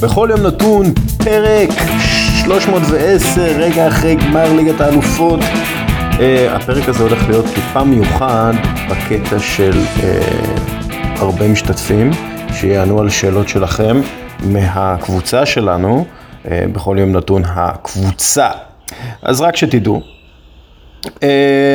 [0.00, 0.84] בכל יום נתון
[1.24, 1.68] פרק
[2.44, 5.40] 310 רגע אחרי גמר ליגת האלופות.
[5.40, 6.20] Uh,
[6.50, 8.52] הפרק הזה הולך להיות טיפה מיוחד
[8.90, 10.02] בקטע של uh,
[11.20, 12.10] הרבה משתתפים
[12.52, 14.00] שיענו על שאלות שלכם
[14.44, 16.04] מהקבוצה שלנו,
[16.44, 18.50] uh, בכל יום נתון הקבוצה.
[19.22, 20.02] אז רק שתדעו,
[21.06, 21.10] uh,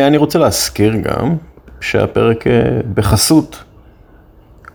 [0.07, 1.35] אני רוצה להזכיר גם
[1.81, 2.49] שהפרק uh,
[2.93, 3.63] בחסות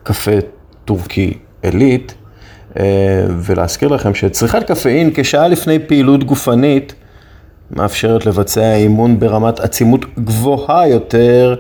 [0.03, 0.39] קפה
[0.85, 2.15] טורקי עילית,
[3.41, 6.95] ולהזכיר לכם שצריכת קפאין כשעה לפני פעילות גופנית
[7.71, 11.57] מאפשרת לבצע אימון ברמת עצימות גבוהה יותר.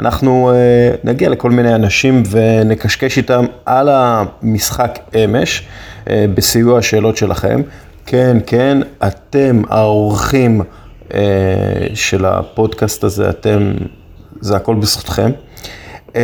[0.00, 5.62] אנחנו אה, נגיע לכל מיני אנשים ונקשקש איתם על המשחק אמש
[6.10, 7.62] אה, בסיוע השאלות שלכם.
[8.06, 10.62] כן, כן, אתם האורחים
[11.94, 13.72] של הפודקאסט הזה, אתם,
[14.40, 15.30] זה הכל בזכותכם.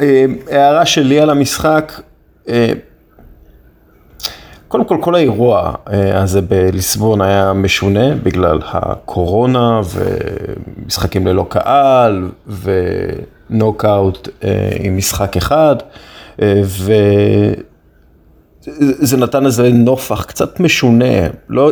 [0.00, 2.00] אה, הערה שלי על המשחק,
[2.48, 2.72] אה,
[4.68, 9.80] קודם כל, כל האירוע אה, הזה בליסבון היה משונה בגלל הקורונה
[10.76, 12.30] ומשחקים ללא קהל
[13.50, 14.28] ונוקאוט
[14.80, 15.76] עם משחק אחד,
[16.62, 17.56] וזה
[19.16, 21.28] נתן איזה נופח קצת משונה.
[21.48, 21.70] לא,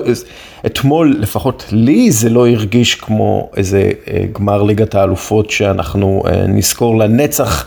[0.67, 3.91] אתמול, לפחות לי, זה לא הרגיש כמו איזה
[4.33, 7.67] גמר ליגת האלופות שאנחנו נזכור לנצח.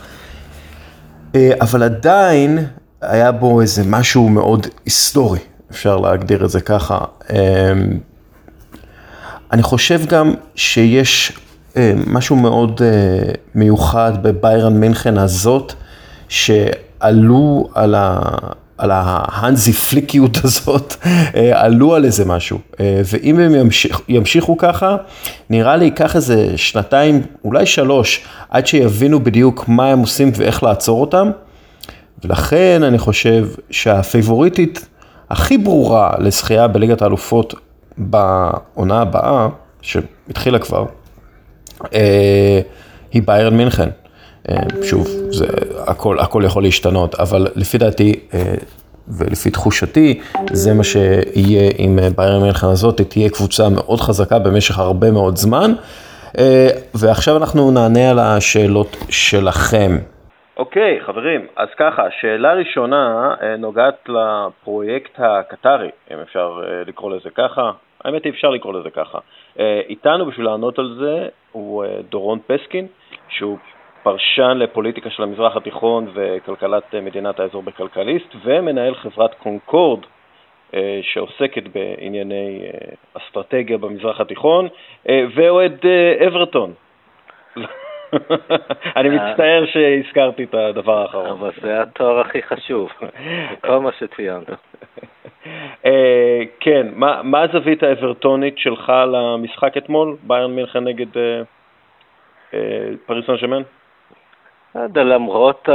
[1.37, 2.65] אה, אבל עדיין
[3.01, 5.39] היה בו איזה משהו מאוד היסטורי,
[5.71, 6.97] אפשר להגדיר את זה ככה.
[7.29, 7.37] אמ,
[9.51, 11.39] אני חושב גם שיש
[11.77, 15.73] אה, משהו מאוד אה, מיוחד בביירן מינכן הזאת,
[16.29, 17.95] שעלו על.
[18.77, 20.95] על ההנזי פליקיות הזאת,
[21.53, 22.59] עלו על איזה משהו.
[22.79, 24.95] ואם הם ימשיך, ימשיכו ככה,
[25.49, 31.01] נראה לי ייקח איזה שנתיים, אולי שלוש, עד שיבינו בדיוק מה הם עושים ואיך לעצור
[31.01, 31.31] אותם.
[32.23, 34.87] ולכן אני חושב שהפייבוריטית
[35.29, 37.53] הכי ברורה לזכייה בליגת האלופות
[37.97, 39.47] בעונה הבאה,
[39.81, 40.85] שהתחילה כבר,
[43.11, 43.89] היא ביירן מינכן.
[44.83, 45.45] שוב, זה,
[45.87, 48.19] הכל, הכל יכול להשתנות, אבל לפי דעתי
[49.17, 50.19] ולפי תחושתי,
[50.51, 55.71] זה מה שיהיה עם ביירן מינכן הזאת, תהיה קבוצה מאוד חזקה במשך הרבה מאוד זמן.
[56.95, 59.91] ועכשיו אנחנו נענה על השאלות שלכם.
[60.57, 67.71] אוקיי, חברים, אז ככה, שאלה ראשונה נוגעת לפרויקט הקטרי, אם אפשר לקרוא לזה ככה.
[68.03, 69.17] האמת היא, אפשר לקרוא לזה ככה.
[69.89, 72.87] איתנו בשביל לענות על זה הוא דורון פסקין,
[73.29, 73.57] שהוא
[74.07, 79.99] פרשן לפוליטיקה של המזרח התיכון וכלכלת מדינת האזור בכלכליסט, ומנהל חברת קונקורד
[80.73, 82.69] אה, שעוסקת בענייני אה,
[83.13, 84.67] אסטרטגיה במזרח התיכון,
[85.09, 85.85] אה, ואוהד
[86.27, 86.73] אברטון.
[88.97, 91.29] אני מצטער שהזכרתי את הדבר האחרון.
[91.29, 92.89] אבל זה התואר הכי חשוב,
[93.61, 94.49] כל מה שציינת.
[96.63, 96.87] כן,
[97.23, 101.07] מה הזווית האברטונית שלך למשחק אתמול, ביירן מינכן נגד
[103.05, 103.37] פריס סן
[104.77, 105.07] שמן?
[105.07, 105.69] למרות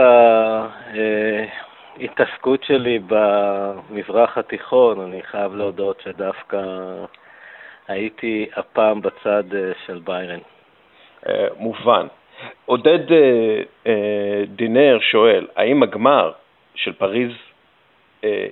[1.99, 6.59] ההתעסקות שלי במזרח התיכון, אני חייב להודות שדווקא
[7.89, 10.39] הייתי הפעם בצד אה, של ביירן.
[11.29, 12.07] אה, מובן.
[12.67, 13.13] עודד
[13.87, 16.33] אה, דינר שואל, האם הגמר
[16.75, 17.33] של פריז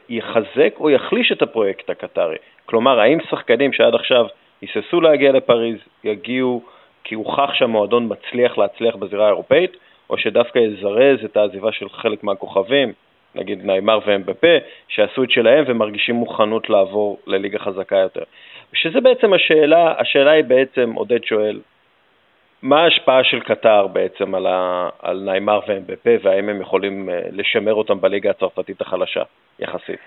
[0.09, 2.37] יחזק או יחליש את הפרויקט הקטרי?
[2.67, 4.27] כלומר, האם שחקנים שעד עכשיו
[4.61, 6.63] היססו להגיע לפריז, יגיעו
[7.05, 9.77] כי הוכח שהמועדון מצליח להצליח בזירה האירופאית,
[10.11, 12.93] או שדווקא יזרז את העזיבה של חלק מהכוכבים,
[13.35, 14.57] נגיד ניימר ואמבפה,
[14.89, 18.23] שעשו את שלהם ומרגישים מוכנות לעבור לליגה חזקה יותר.
[18.73, 21.61] שזה בעצם השאלה, השאלה היא בעצם, עודד שואל,
[22.63, 27.75] מה ההשפעה של קטר בעצם על, ה, על ניימר ואמבפה, והאם הם יכולים אה, לשמר
[27.75, 29.23] אותם בליגה הצרפתית החלשה
[29.59, 30.01] יחסית?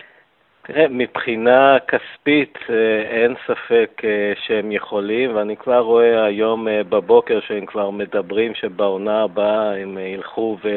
[0.66, 7.40] תראה, מבחינה כספית אה, אין ספק אה, שהם יכולים, ואני כבר רואה היום אה, בבוקר
[7.40, 10.68] שהם כבר מדברים שבעונה הבאה הם ילכו ו...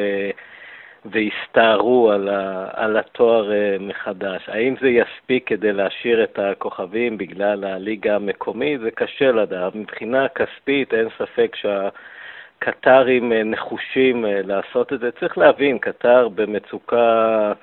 [1.05, 2.69] ויסתערו על, ה...
[2.73, 4.49] על התואר מחדש.
[4.49, 8.79] האם זה יספיק כדי להשאיר את הכוכבים בגלל הליגה המקומית?
[8.81, 9.75] זה קשה לדעת.
[9.75, 15.11] מבחינה כספית אין ספק שהקטרים נחושים לעשות את זה.
[15.11, 17.53] צריך להבין, קטר במצוקה...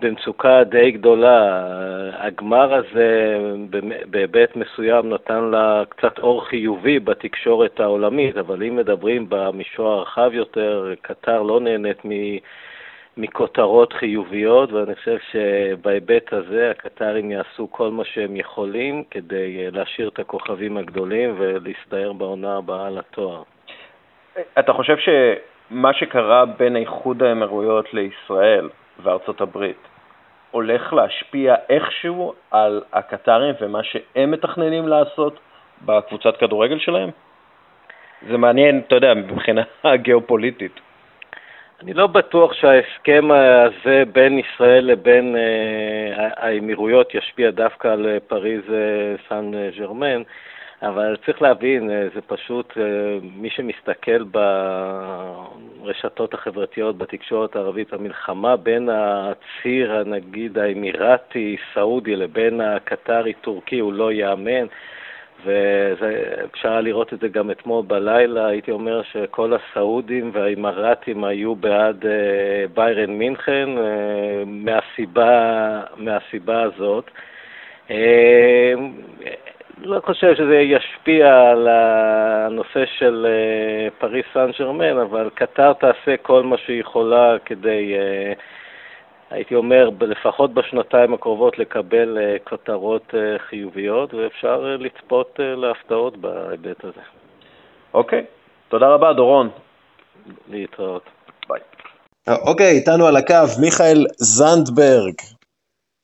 [0.00, 1.64] במצוקה די גדולה.
[2.18, 3.38] הגמר הזה
[4.10, 10.94] בהיבט מסוים נתן לה קצת אור חיובי בתקשורת העולמית, אבל אם מדברים במישור הרחב יותר,
[11.02, 11.98] קטר לא נהנית
[13.16, 20.18] מכותרות חיוביות, ואני חושב שבהיבט הזה הקטרים יעשו כל מה שהם יכולים כדי להשאיר את
[20.18, 23.42] הכוכבים הגדולים ולהסתער בעונה הבאה לתואר.
[24.58, 28.68] אתה חושב שמה שקרה בין איחוד האמירויות לישראל
[29.02, 29.88] וארצות הברית,
[30.50, 35.38] הולך להשפיע איכשהו על הקטרים ומה שהם מתכננים לעשות
[35.82, 37.10] בקבוצת כדורגל שלהם?
[38.28, 39.62] זה מעניין, אתה יודע, מבחינה
[39.94, 40.80] גיאופוליטית.
[41.82, 48.62] אני לא בטוח שההסכם הזה בין ישראל לבין אה, האמירויות ישפיע דווקא על אה, פריז
[48.72, 50.22] אה, סן ג'רמן,
[50.88, 52.78] אבל צריך להבין, זה פשוט,
[53.36, 54.22] מי שמסתכל
[55.82, 64.66] ברשתות החברתיות, בתקשורת הערבית, המלחמה בין הציר, נגיד, האמירתי-סעודי לבין הקטרי-טורקי הוא לא ייאמן.
[65.44, 72.64] ואפשר לראות את זה גם אתמול בלילה, הייתי אומר שכל הסעודים והאמירתים היו בעד אה,
[72.74, 77.10] ביירן מינכן אה, מהסיבה, מהסיבה הזאת.
[77.90, 78.74] אה,
[79.82, 83.26] לא חושב שזה ישפיע על הנושא של
[83.98, 87.94] פריס סן ג'רמן, אבל קטר תעשה כל מה שהיא יכולה כדי
[89.34, 96.84] הייתי אומר, לפחות בשנתיים הקרובות לקבל אה, כותרות אה, חיוביות, ואפשר אה, לצפות להפתעות בהיבט
[96.84, 97.00] הזה.
[97.94, 98.24] אוקיי,
[98.68, 99.50] תודה רבה, דורון.
[100.50, 101.02] להתראות.
[101.48, 101.60] ביי.
[102.46, 105.14] אוקיי, איתנו על הקו מיכאל זנדברג.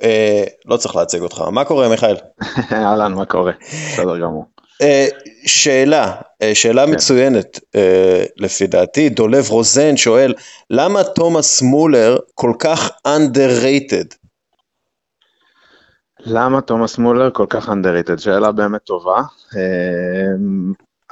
[0.03, 1.41] אה, לא צריך להציג אותך.
[1.53, 2.17] מה קורה, מיכאל?
[2.73, 3.53] אהלן, מה קורה?
[3.93, 4.45] בסדר גמור.
[4.83, 5.09] אה,
[5.47, 6.93] שאלה, אה, שאלה כן.
[6.93, 10.35] מצוינת אה, לפי דעתי, דולב רוזן שואל,
[10.71, 14.15] למה תומאס מולר כל כך underrated?
[16.21, 18.19] למה תומאס מולר כל כך underrated?
[18.19, 19.23] שאלה באמת טובה.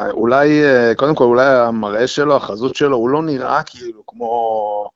[0.00, 0.62] אולי,
[0.96, 4.90] קודם כל, אולי המראה שלו, החזות שלו, הוא לא נראה כאילו כמו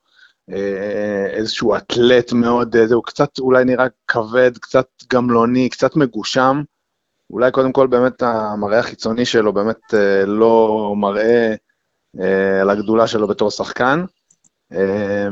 [1.33, 6.61] איזשהו אתלט מאוד, הוא קצת אולי נראה כבד, קצת גמלוני, קצת מגושם.
[7.29, 11.55] אולי קודם כל באמת המראה החיצוני שלו באמת אה, לא מראה
[12.21, 14.05] אה, על הגדולה שלו בתור שחקן.
[14.73, 15.27] אה,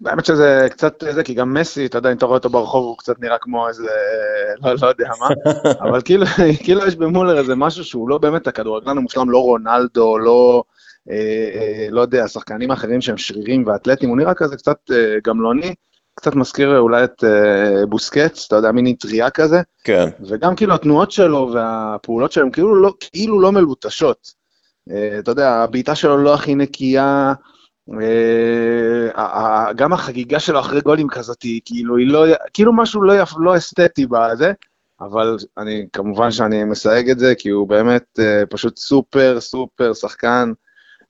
[0.00, 2.98] באמת שזה קצת זה, כי גם מסי, אתה יודע, אם אתה רואה אותו ברחוב, הוא
[2.98, 3.90] קצת נראה כמו איזה,
[4.62, 5.28] לא, לא יודע מה,
[5.90, 6.26] אבל כאילו,
[6.64, 10.77] כאילו יש במולר איזה משהו שהוא לא באמת הכדורגלן המושלם, לא רונלדו, לא, אה, אה,
[11.90, 15.74] לא יודע, שחקנים אחרים שהם שרירים ואתלטים, הוא נראה כזה קצת אה, גמלוני.
[16.14, 17.24] קצת מזכיר אולי את
[17.88, 19.60] בוסקץ, אתה יודע, מיני טריה כזה.
[19.84, 20.08] כן.
[20.28, 24.32] וגם כאילו התנועות שלו והפעולות שלו כאילו לא, כאילו לא מלוטשות.
[25.18, 27.32] אתה יודע, הבעיטה שלו לא הכי נקייה,
[29.76, 34.06] גם החגיגה שלו אחרי גולים כזאת, כאילו, היא לא, כאילו משהו לא, יפ, לא אסתטי
[34.06, 34.52] בזה,
[35.00, 38.18] אבל אני, כמובן שאני מסייג את זה, כי הוא באמת
[38.50, 40.52] פשוט סופר סופר שחקן.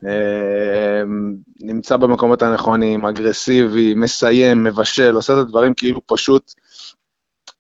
[0.05, 6.53] אמ, נמצא במקומות הנכונים, אגרסיבי, מסיים, מבשל, עושה את הדברים כאילו פשוט,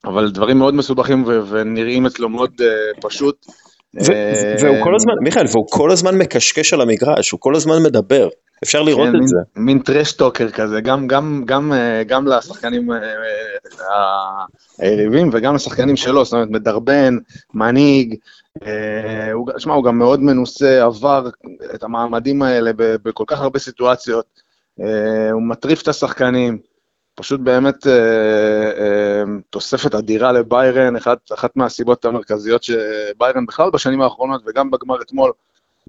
[0.04, 3.46] אבל דברים מאוד מסובכים ונראים אצלו מאוד uh, פשוט.
[3.94, 8.28] והוא כל הזמן, מיכאל, והוא כל הזמן מקשקש על המגרש, הוא כל הזמן מדבר.
[8.64, 9.36] אפשר לראות כן, את מין, זה.
[9.56, 12.98] מין טרשטוקר כזה, גם, גם, גם, אה, גם לשחקנים אה,
[14.78, 17.16] היריבים וגם לשחקנים שלו, זאת אומרת, מדרבן,
[17.54, 18.16] מנהיג, אה,
[19.58, 21.28] שמע, הוא גם מאוד מנוסה, עבר
[21.74, 24.26] את המעמדים האלה בכל כך הרבה סיטואציות,
[25.32, 26.58] הוא מטריף את השחקנים,
[27.14, 27.86] פשוט באמת
[29.50, 35.32] תוספת אדירה לביירן, אחת, אחת מהסיבות המרכזיות שביירן בכלל בשנים האחרונות וגם בגמר אתמול,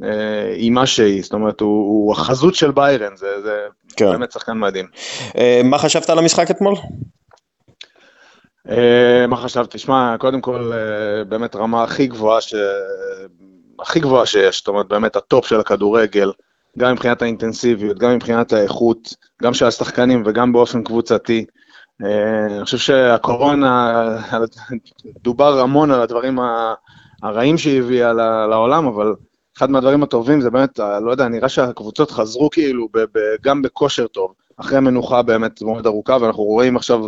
[0.04, 4.12] אה, עם מה שהיא, זאת אומרת, הוא, הוא החזות של ביירן, זה, זה כן.
[4.12, 4.86] באמת שחקן מדהים.
[5.38, 6.76] אה, מה חשבת על המשחק אתמול?
[8.70, 9.78] אה, מה חשבתי?
[9.78, 10.72] שמע, קודם כל,
[11.30, 12.56] באמת רמה הכי גבוהה, ש...
[13.80, 16.32] הכי גבוהה שיש, זאת אומרת, באמת הטופ של הכדורגל,
[16.78, 21.46] גם מבחינת האינטנסיביות, גם מבחינת האיכות, גם של השחקנים וגם באופן קבוצתי.
[22.00, 24.18] אני חושב שהקורונה,
[25.24, 26.40] דובר המון על הדברים
[27.24, 28.14] הרעים שהיא הביאה
[28.50, 29.14] לעולם, אבל
[29.58, 32.88] אחד מהדברים הטובים זה באמת, אה, לא יודע, נראה שהקבוצות חזרו כאילו
[33.42, 37.00] גם בכושר טוב, אחרי מנוחה באמת מאוד ארוכה, ואנחנו רואים עכשיו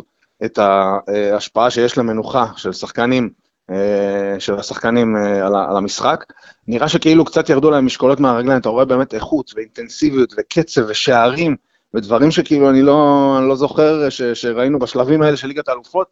[0.45, 3.29] את ההשפעה שיש למנוחה של שחקנים,
[3.71, 6.25] אה, של השחקנים אה, על המשחק.
[6.67, 11.55] נראה שכאילו קצת ירדו להם משקולות מהרגליים, אתה רואה באמת איכות ואינטנסיביות וקצב ושערים,
[11.93, 16.07] ודברים שכאילו אני לא, אני לא זוכר ש, שראינו בשלבים האלה של ליגת האלופות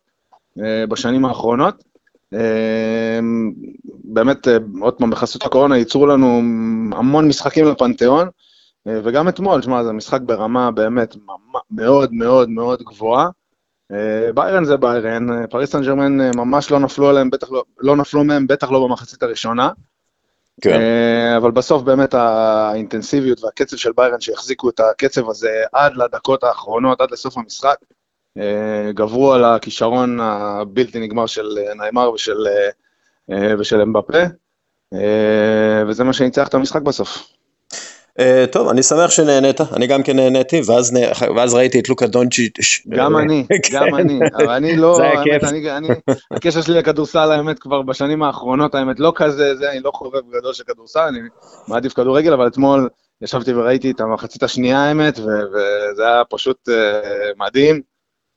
[0.90, 1.84] בשנים האחרונות.
[2.34, 3.52] אמ,
[4.04, 6.42] באמת, אה, עוד פעם, בחסות הקורונה ייצרו לנו
[6.98, 8.28] המון משחקים לפנתיאון,
[8.88, 11.16] אה, וגם אתמול, שמע, זה משחק ברמה באמת
[11.72, 13.30] מאוד מאוד מאוד גבוהה.
[13.92, 18.24] אה, ביירן זה ביירן, פריז סן ז'רמן ממש לא נפלו עליהם, בטח לא, לא נפלו
[18.24, 19.70] מהם, בטח לא במחצית הראשונה.
[20.62, 20.80] כן.
[21.38, 27.12] אבל בסוף באמת האינטנסיביות והקצב של ביירן שהחזיקו את הקצב הזה עד לדקות האחרונות, עד
[27.12, 27.76] לסוף המשחק,
[28.38, 32.48] אה, גברו על הכישרון הבלתי נגמר של אה, ניימר ושל,
[33.32, 34.24] אה, ושל אמבפה,
[35.88, 37.34] וזה מה שניצח את המשחק בסוף.
[38.20, 40.94] Uh, טוב, אני שמח שנהנית, אני גם כן נהניתי, ואז,
[41.36, 42.82] ואז ראיתי את לוקה דונצ'יץ'.
[42.90, 43.78] גם אני, כן.
[43.78, 45.88] גם אני, אבל אני לא, האמת, אני, אני,
[46.32, 50.54] הקשר שלי לכדורסל, האמת, כבר בשנים האחרונות, האמת, לא כזה, זה, אני לא חובב גדול
[50.54, 51.20] של כדורסל, אני
[51.68, 52.90] מעדיף כדורגל, אבל אתמול
[53.22, 56.74] ישבתי וראיתי את המחצית השנייה, האמת, וזה היה פשוט uh,
[57.38, 57.82] מדהים.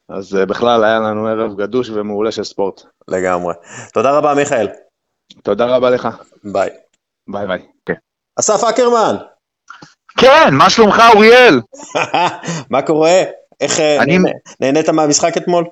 [0.08, 2.82] אז uh, בכלל היה לנו ערב גדוש ומעולה של ספורט.
[3.08, 3.54] לגמרי.
[3.92, 4.68] תודה רבה, מיכאל.
[5.42, 6.08] תודה רבה לך.
[6.44, 6.70] ביי.
[7.28, 7.62] ביי ביי.
[7.86, 7.94] כן.
[8.38, 9.31] אסף אקרמן.
[10.18, 11.60] כן, מה שלומך אוריאל?
[12.70, 13.22] מה קורה?
[13.60, 14.18] איך אה, אני...
[14.60, 15.64] נהנית מהמשחק אתמול?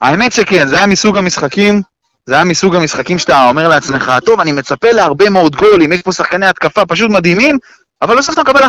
[0.00, 1.82] האמת שכן, זה היה מסוג המשחקים,
[2.26, 6.12] זה היה מסוג המשחקים שאתה אומר לעצמך, טוב, אני מצפה להרבה מאוד גולים, יש פה
[6.12, 7.58] שחקני התקפה פשוט מדהימים,
[8.02, 8.66] אבל בסוף אתה מקבל 1-0,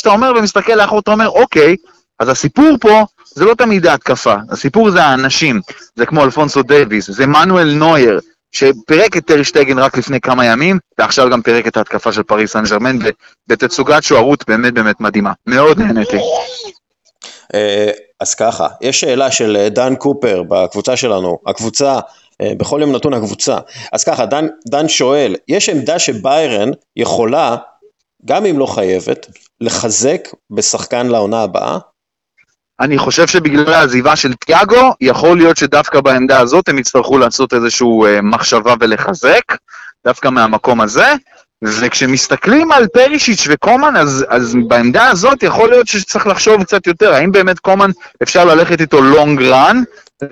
[0.00, 1.76] אתה אומר ומסתכל לאחור, אתה אומר, אוקיי,
[2.20, 5.60] אז הסיפור פה זה לא תמיד ההתקפה, הסיפור זה האנשים,
[5.96, 8.20] זה כמו אלפונסו דייוויס, זה מנואל נויר,
[8.54, 12.64] שפירק את טרשטגן רק לפני כמה ימים, ועכשיו גם פירק את ההתקפה של פריז סן
[12.64, 12.98] ז'רמן
[13.46, 15.32] בתצוגת שוערות באמת באמת מדהימה.
[15.46, 16.16] מאוד נהניתי.
[17.54, 21.98] אה, אז ככה, יש שאלה של אה, דן קופר בקבוצה שלנו, הקבוצה,
[22.40, 23.58] אה, בכל יום נתון הקבוצה.
[23.92, 27.56] אז ככה, דן, דן שואל, יש עמדה שביירן יכולה,
[28.24, 29.26] גם אם לא חייבת,
[29.60, 31.78] לחזק בשחקן לעונה הבאה?
[32.80, 37.86] אני חושב שבגלל העזיבה של תיאגו, יכול להיות שדווקא בעמדה הזאת הם יצטרכו לעשות איזושהי
[37.88, 39.42] uh, מחשבה ולחזק,
[40.04, 41.14] דווקא מהמקום הזה.
[41.64, 47.32] וכשמסתכלים על פרישיץ' וקומן, אז, אז בעמדה הזאת יכול להיות שצריך לחשוב קצת יותר, האם
[47.32, 47.90] באמת קומן
[48.22, 49.82] אפשר ללכת איתו לונג רן,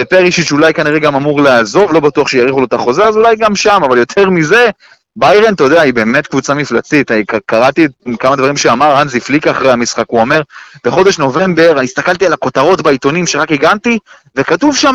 [0.01, 3.57] ופרישיץ' אולי כנראה גם אמור לעזוב, לא בטוח שיאריכו לו את החוזה, אז אולי גם
[3.57, 4.71] שם, אבל יותר מזה,
[5.17, 7.11] ביירן, אתה יודע, היא באמת קבוצה מפלצתית.
[7.47, 7.87] קראתי
[8.19, 10.43] כמה דברים שאמר אנזי פליק אחרי המשחק, הוא אומר,
[10.85, 13.99] בחודש נובמבר, הסתכלתי על הכותרות בעיתונים שרק הגנתי,
[14.37, 14.95] וכתוב שם,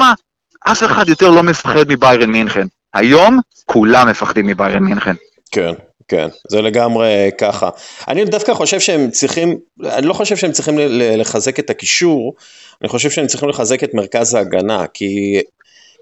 [0.60, 2.68] אף אחד יותר לא מפחד מביירן מינכן.
[2.94, 5.14] היום, כולם מפחדים מביירן מינכן.
[5.52, 5.72] כן,
[6.08, 7.70] כן, זה לגמרי ככה.
[8.08, 12.36] אני דווקא חושב שהם צריכים, אני לא חושב שהם צריכים לחזק את הקישור,
[12.82, 15.42] אני חושב שהם צריכים לחזק את מרכז ההגנה, כי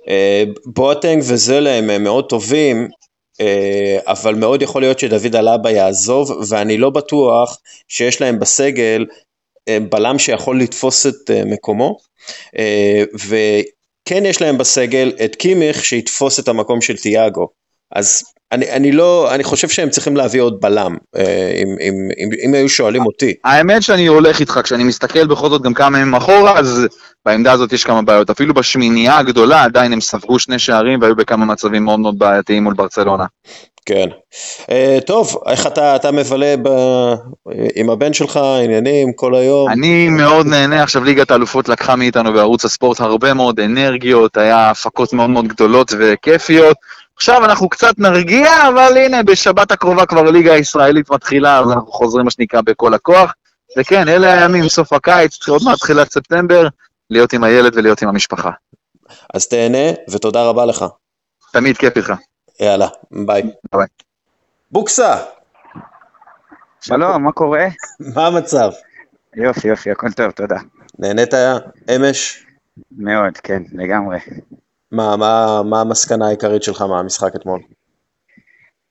[0.07, 3.04] אה, בואטנג וזלה הם מאוד טובים, אה,
[4.07, 9.05] אבל מאוד יכול להיות שדוד אלבה יעזוב, ואני לא בטוח שיש להם בסגל
[9.67, 11.97] אה, בלם שיכול לתפוס את אה, מקומו,
[13.13, 17.64] וכן יש להם בסגל את קימיך שיתפוס את המקום של תיאגו.
[17.95, 22.53] אז אני, אני לא, אני חושב שהם צריכים להביא עוד בלם, אם, אם, אם, אם
[22.53, 23.33] היו שואלים אותי.
[23.43, 26.87] האמת שאני הולך איתך, כשאני מסתכל בכל זאת גם כמה ימים אחורה, אז
[27.25, 28.29] בעמדה הזאת יש כמה בעיות.
[28.29, 32.73] אפילו בשמינייה הגדולה עדיין הם ספגו שני שערים והיו בכמה מצבים מאוד מאוד בעייתיים מול
[32.73, 33.25] ברצלונה.
[33.85, 34.09] כן.
[34.61, 36.69] Uh, טוב, איך אתה, אתה מבלה ב...
[37.75, 39.69] עם הבן שלך, עניינים, כל היום?
[39.69, 45.13] אני מאוד נהנה, עכשיו ליגת האלופות לקחה מאיתנו בערוץ הספורט הרבה מאוד אנרגיות, היה הפקות
[45.13, 46.77] מאוד מאוד גדולות וכיפיות.
[47.15, 52.25] עכשיו אנחנו קצת נרגיע, אבל הנה, בשבת הקרובה כבר ליגה הישראלית מתחילה, אז אנחנו חוזרים,
[52.25, 53.33] מה שנקרא, בכל הכוח.
[53.77, 56.67] וכן, אלה הימים, סוף הקיץ, עוד מעט תחילת ספטמבר,
[57.09, 58.51] להיות עם הילד ולהיות עם המשפחה.
[59.33, 60.85] אז תהנה, ותודה רבה לך.
[61.51, 62.13] תמיד כיף איתך.
[62.59, 63.43] יאללה, ביי.
[63.71, 63.87] ביי.
[64.71, 65.17] בוקסה!
[66.81, 67.67] שלום, מה קורה?
[67.99, 68.69] מה המצב?
[69.35, 70.57] יופי, יופי, הכל טוב, תודה.
[70.99, 71.33] נהנית
[71.95, 72.45] אמש?
[72.91, 74.19] מאוד, כן, לגמרי.
[74.95, 77.61] מה, מה, מה המסקנה העיקרית שלך מהמשחק אתמול?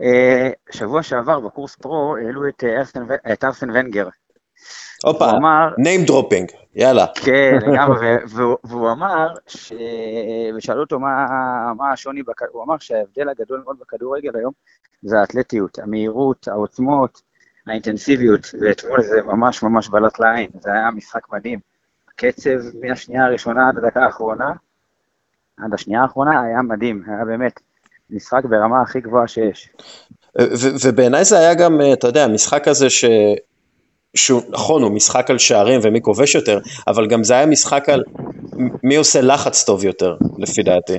[0.00, 4.08] אה, שבוע שעבר בקורס פרו העלו את אה, ארסן ונגר.
[5.04, 5.30] הופה,
[5.80, 7.06] name dropping, יאללה.
[7.14, 8.14] כן, לגמרי,
[8.64, 9.28] והוא אמר,
[10.56, 14.52] ושאלו אותו מה השוני, הוא אמר שההבדל הגדול מאוד בכדורגל היום
[15.02, 17.22] זה האתלטיות, המהירות, העוצמות,
[17.66, 21.58] האינטנסיביות, ואתמול זה ממש ממש בלט לעין, זה היה משחק מדהים.
[22.08, 22.50] הקצב
[22.82, 24.52] מהשנייה הראשונה עד הדקה האחרונה,
[25.58, 27.60] עד השנייה האחרונה היה מדהים, היה באמת
[28.10, 29.68] משחק ברמה הכי גבוהה שיש.
[30.84, 33.04] ובעיניי זה היה גם, אתה יודע, המשחק הזה ש...
[34.14, 38.02] שהוא, נכון, הוא משחק על שערים ומי כובש יותר, אבל גם זה היה משחק על
[38.82, 40.98] מי עושה לחץ טוב יותר, לפי דעתי.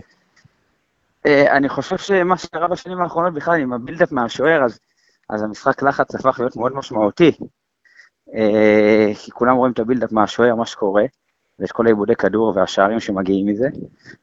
[1.25, 4.79] אה, אני חושב שמה שקרה בשנים האחרונות בכלל עם ה build-up מהשוער, אז,
[5.29, 7.31] אז המשחק לחץ הפך להיות מאוד משמעותי.
[8.35, 11.03] אה, כי כולם רואים את ה build-up מהשוער, מה שקורה,
[11.59, 13.67] ואת כל העיבודי כדור והשערים שמגיעים מזה.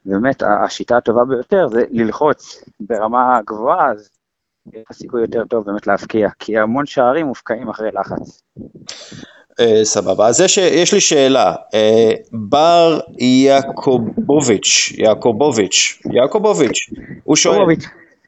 [0.06, 4.10] ובאמת, השיטה הטובה ביותר זה ללחוץ ברמה גבוהה, אז
[4.72, 8.42] יש סיכוי יותר טוב באמת להבקיע, כי המון שערים מופקעים אחרי לחץ.
[9.60, 16.90] Uh, סבבה, אז יש, יש לי שאלה, uh, בר יעקובוביץ', יעקובוביץ', יעקובוביץ',
[17.24, 17.58] הוא שואל,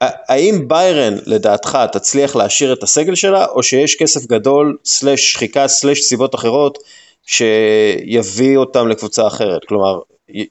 [0.01, 6.01] האם ביירן לדעתך תצליח להשאיר את הסגל שלה, או שיש כסף גדול, סלש שחיקה, סלש
[6.01, 6.79] סיבות אחרות,
[7.25, 9.65] שיביא אותם לקבוצה אחרת?
[9.65, 10.01] כלומר,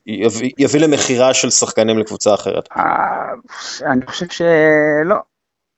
[0.05, 2.69] יביא, יביא למכירה של שחקנים לקבוצה אחרת.
[2.77, 5.15] אה, אני חושב שלא,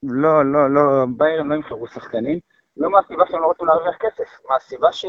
[0.04, 2.40] לא, לא, לא, ביירן לא ימכרו שחקנים.
[2.78, 5.06] לא מהסיבה שהם לא רוצים להרוויח כסף, מהסיבה ש...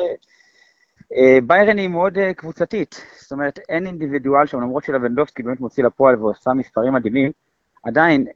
[1.17, 5.85] אה, ביירן היא מאוד אה, קבוצתית, זאת אומרת, אין אינדיבידואל שם, למרות שלבנדובסקי באמת מוציא
[5.85, 7.33] לפועל ועושה מספרים מדהימים,
[7.85, 8.27] עדיין,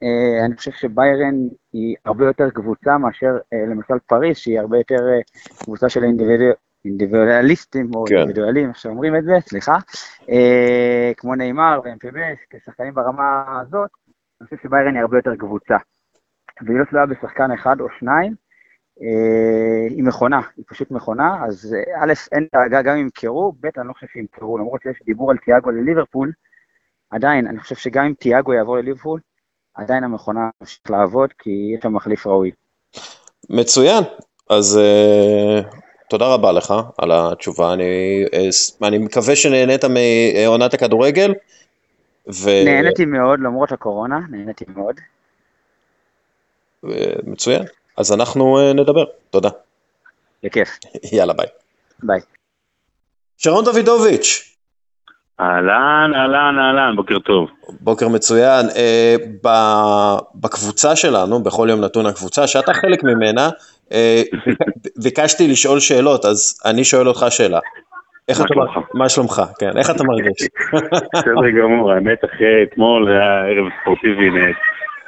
[0.45, 1.35] אני חושב שביירן
[1.73, 3.37] היא הרבה יותר קבוצה מאשר
[3.69, 4.97] למשל פריס, שהיא הרבה יותר
[5.63, 6.03] קבוצה של
[6.85, 8.15] אינדיבידואליסטים, או כן.
[8.15, 9.75] אינדיבידואלים, איך שאומרים את זה, סליחה,
[11.17, 12.11] כמו נאמר ואמפב,
[12.49, 13.89] כשחקנים ברמה הזאת,
[14.41, 15.75] אני חושב שביירן היא הרבה יותר קבוצה.
[16.61, 18.35] והיא לא תלויה בשחקן אחד או שניים,
[19.01, 23.65] אה, היא מכונה, היא פשוט מכונה, אז אה, א', אין דאגה גם אם ימכרו, ב',
[23.77, 26.31] אני לא חושב שימכרו, למרות שיש דיבור על תיאגו לליברפול,
[27.09, 29.19] עדיין, אני חושב שגם אם תיאגו יעבור לליברפול,
[29.73, 32.51] עדיין המכונה תמשיך לעבוד, כי יש שם מחליף ראוי.
[33.49, 34.03] מצוין,
[34.49, 35.75] אז uh,
[36.11, 41.33] תודה רבה לך על התשובה, אני, uh, אני מקווה שנהנית מעונת הכדורגל.
[42.27, 42.49] ו...
[42.65, 44.95] נהניתי מאוד, למרות הקורונה, נהניתי מאוד.
[47.23, 47.63] מצוין.
[47.97, 49.49] אז אנחנו uh, נדבר, תודה.
[50.43, 50.69] בכיף.
[51.13, 51.47] יאללה ביי.
[52.03, 52.19] ביי.
[53.37, 54.55] שרון דוידוביץ'.
[55.39, 57.49] אהלן, אהלן, אהלן, בוקר טוב.
[57.79, 58.65] בוקר מצוין.
[58.67, 59.47] Uh,
[60.35, 63.49] בקבוצה שלנו, בכל יום נתון הקבוצה, שאתה חלק ממנה,
[63.89, 63.93] uh,
[65.03, 67.59] ביקשתי לשאול שאלות, אז אני שואל אותך שאלה.
[68.27, 68.87] איך מה אתה, שלומך?
[68.93, 69.41] מה שלומך?
[69.59, 70.47] כן, איך אתה מרגיש?
[71.13, 74.29] בסדר גמור, האמת אחרי אתמול היה ערב ספורטיבי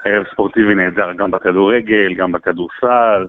[0.05, 3.25] ערב ספורטיבי נהדר, גם בכדורגל, גם בכדורסל.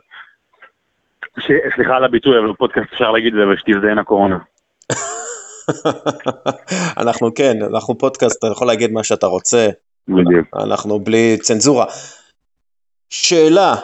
[1.38, 1.50] ש...
[1.74, 4.38] סליחה על הביטוי, אבל בפודקאסט אפשר להגיד את זה, אבל שתזדיין הקורונה.
[7.02, 9.68] אנחנו כן, אנחנו פודקאסט, אתה יכול להגיד מה שאתה רוצה.
[10.08, 10.46] בדיוק.
[10.62, 11.86] אנחנו בלי צנזורה.
[13.10, 13.74] שאלה,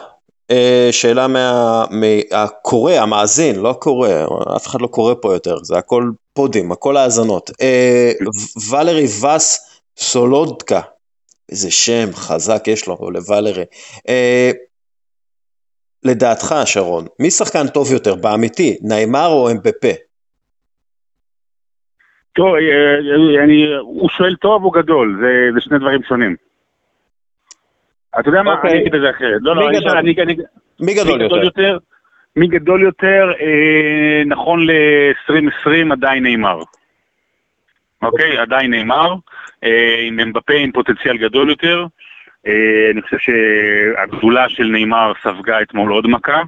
[0.91, 4.09] שאלה מה, מהקורא, המאזין, לא הקורא,
[4.55, 7.51] אף אחד לא קורא פה יותר, זה הכל פודים, הכל האזנות.
[7.61, 8.11] אה,
[8.71, 10.81] ולרי וס סולודקה,
[11.51, 13.63] איזה שם חזק יש לו, או לוואלרי.
[14.09, 14.51] אה,
[16.03, 19.91] לדעתך, שרון, מי שחקן טוב יותר, באמיתי, ניימר או אמבפה?
[22.33, 22.59] טוב, אה,
[23.37, 26.35] אה, אני, הוא שואל טוב או גדול, זה, זה שני דברים שונים.
[28.19, 28.71] אתה יודע מה, אוקיי.
[28.71, 29.39] אני אגיד את זה אחרת.
[29.41, 29.97] לא, לא, מי גדול?
[29.97, 30.35] אני, אני,
[30.79, 31.77] מי גדול יותר?
[32.35, 36.59] מי גדול יותר, אה, נכון ל-2020 עדיין נאמר.
[38.01, 39.15] אוקיי, עדיין נאמר,
[39.63, 41.85] אה, עם אמבפה עם פוטנציאל גדול יותר.
[42.47, 46.41] אה, אני חושב שהגדולה של נאמר ספגה אתמול עוד מכה.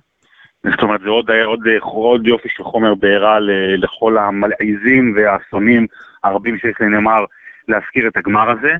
[0.71, 3.37] זאת אומרת, זה עוד, עוד, עוד יופי של חומר בעירה
[3.77, 5.87] לכל המלעיזים והאסונים
[6.23, 7.25] הרבים שיש לנאמר
[7.67, 8.73] להזכיר את הגמר הזה.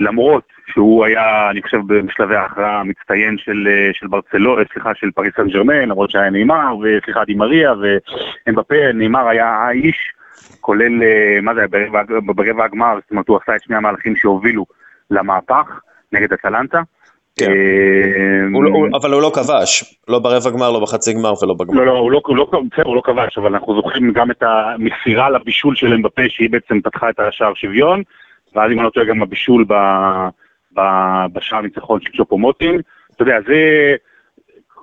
[0.00, 5.48] למרות שהוא היה, אני חושב, בשלבי ההכרעה המצטיין של, של ברצלו, סליחה, של פריס סן
[5.48, 9.96] ג'רמן, למרות שהיה נאמר, וסליחה, דימריה, ואמבפה, נאמר היה האיש
[10.60, 14.66] כולל, אה, מה זה, ברבע, ברבע הגמר, זאת אומרת, הוא עשה את שני המהלכים שהובילו
[15.10, 15.80] למהפך
[16.12, 16.80] נגד אטלנטה.
[17.38, 17.50] כן.
[17.50, 21.78] אה, לא, אבל הוא לא כבש, לא ברבע גמר, לא בחצי גמר ולא בגמר.
[21.80, 22.50] לא, לא, הוא לא, לא,
[22.84, 27.10] הוא לא כבש, אבל אנחנו זוכרים גם את המסירה לבישול של אמבפה, שהיא בעצם פתחה
[27.10, 28.02] את השער שוויון,
[28.54, 29.64] ואז אם אני לא טועה גם הבישול
[31.32, 32.80] בשער הניצחון של צ'ופו מוטין.
[33.14, 33.94] אתה יודע, זה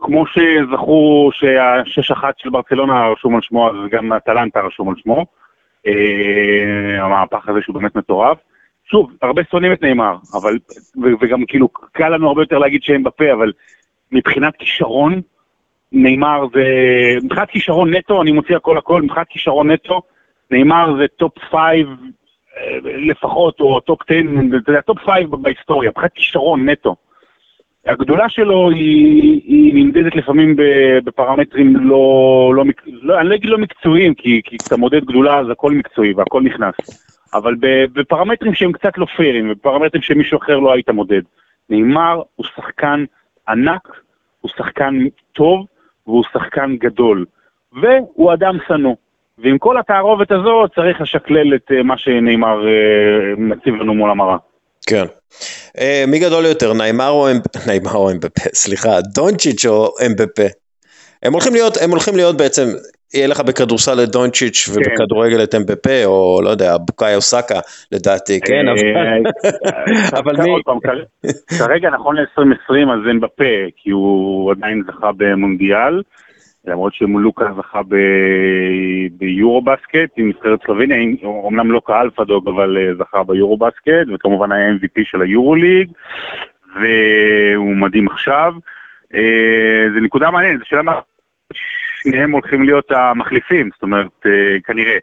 [0.02, 5.26] כמו שזכרו שהשש אחת של ברצלונה רשום על שמו, אז גם אטלנטה רשום על שמו.
[5.88, 8.38] אה, המהפך הזה שהוא באמת מטורף.
[8.92, 10.58] שוב, הרבה שונאים את נאמר, אבל,
[11.22, 13.52] וגם כאילו קל לנו הרבה יותר להגיד שהם בפה, אבל
[14.12, 15.22] מבחינת כישרון,
[15.92, 16.64] נאמר זה,
[17.24, 20.02] מבחינת כישרון נטו, אני מוציא הכל הכל, מבחינת כישרון נטו,
[20.52, 21.88] נאמר זה top five
[22.84, 24.20] לפחות, או top 10,
[24.62, 26.96] אתה יודע, top five בהיסטוריה, מבחינת כישרון נטו.
[27.86, 30.56] הגדולה שלו היא, היא נמדדת לפעמים
[31.04, 35.50] בפרמטרים לא, לא, לא, אני לא אגיד לא מקצועיים, כי, כי כשאתה מודד גדולה אז
[35.50, 36.76] הכל מקצועי והכל נכנס,
[37.34, 37.56] אבל
[37.93, 41.22] בפרמטרים שהם קצת לא פיירים, בפרמטרים שמישהו אחר לא היית מודד.
[41.70, 43.06] נאמר הוא שחקן
[43.50, 44.02] ענק,
[44.41, 45.00] הוא שחקן
[45.34, 45.65] טוב
[46.08, 47.26] והוא שחקן גדול,
[47.74, 48.96] והוא אדם שנוא.
[49.38, 54.38] ועם כל התערובת הזאת צריך לשקלל את אה, מה שנאמר אה, מציב לנו מול המראה.
[54.88, 55.06] כן.
[55.80, 57.28] אה, מי גדול יותר, ניימר או
[57.67, 60.47] ניימר או אמבפה, סליחה, דונצ'יץ' או אמבפה?
[61.23, 62.67] הם הולכים להיות, הם הולכים להיות בעצם,
[63.13, 64.71] יהיה לך בכדורסל את דונצ'יץ' כן.
[64.71, 67.60] ובכדורגל את אמבפה, או לא יודע, בוקאי אוסקה
[67.91, 68.65] לדעתי, כן,
[70.13, 70.52] אבל מי...
[71.58, 76.02] כרגע נכון ל-2020 אז אמבפה, כי הוא עדיין זכה במונדיאל.
[76.68, 77.82] למרות שמולוקה זכה
[79.12, 84.52] ביורו בסקט עם נבחרת סלובניה, אומנם לא כאלפה דוג, אבל אה, זכה ביורו בסקט, וכמובן
[84.52, 85.92] היה MVP של היורו ליג,
[86.76, 88.54] והוא מדהים עכשיו.
[89.16, 91.00] אה, זה נקודה מעניינת, זו שאלה מה...
[92.02, 94.98] שניהם הולכים להיות המחליפים, זאת אומרת, אה, כנראה.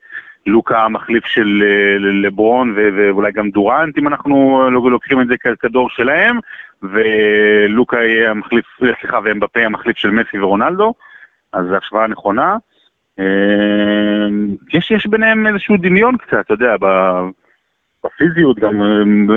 [0.47, 1.63] לוקה המחליף של
[2.23, 6.39] לברון ואולי גם דורנט, אם אנחנו לוקחים את זה כדור שלהם,
[6.83, 10.95] ולוקה יהיה המחליף, סליחה, ואמבפה המחליף של מסי ורונלדו.
[11.55, 12.57] אז זו השוואה נכונה.
[13.19, 13.25] אה,
[14.73, 16.77] יש, יש ביניהם איזשהו דמיון קצת, אתה יודע,
[18.05, 18.83] בפיזיות, גם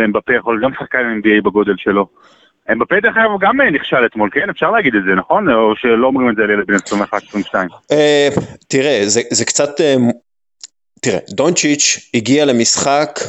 [0.05, 2.07] אמבפה יכול גם שחקן NBA בגודל שלו.
[2.71, 4.49] אמבפה דרך אגב גם נכשל אתמול, כן?
[4.49, 5.49] אפשר להגיד את זה, נכון?
[5.49, 7.55] או שלא אומרים את זה לילד בן 21-22?
[8.67, 9.69] תראה, זה, זה קצת...
[11.01, 13.19] תראה, דונצ'יץ' הגיע למשחק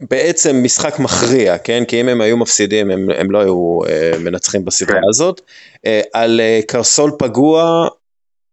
[0.00, 1.84] בעצם משחק מכריע, כן?
[1.84, 5.08] כי אם הם היו מפסידים הם, הם לא היו uh, מנצחים בסדרה כן.
[5.08, 5.40] הזאת.
[5.76, 5.80] Uh,
[6.12, 7.88] על uh, קרסול פגוע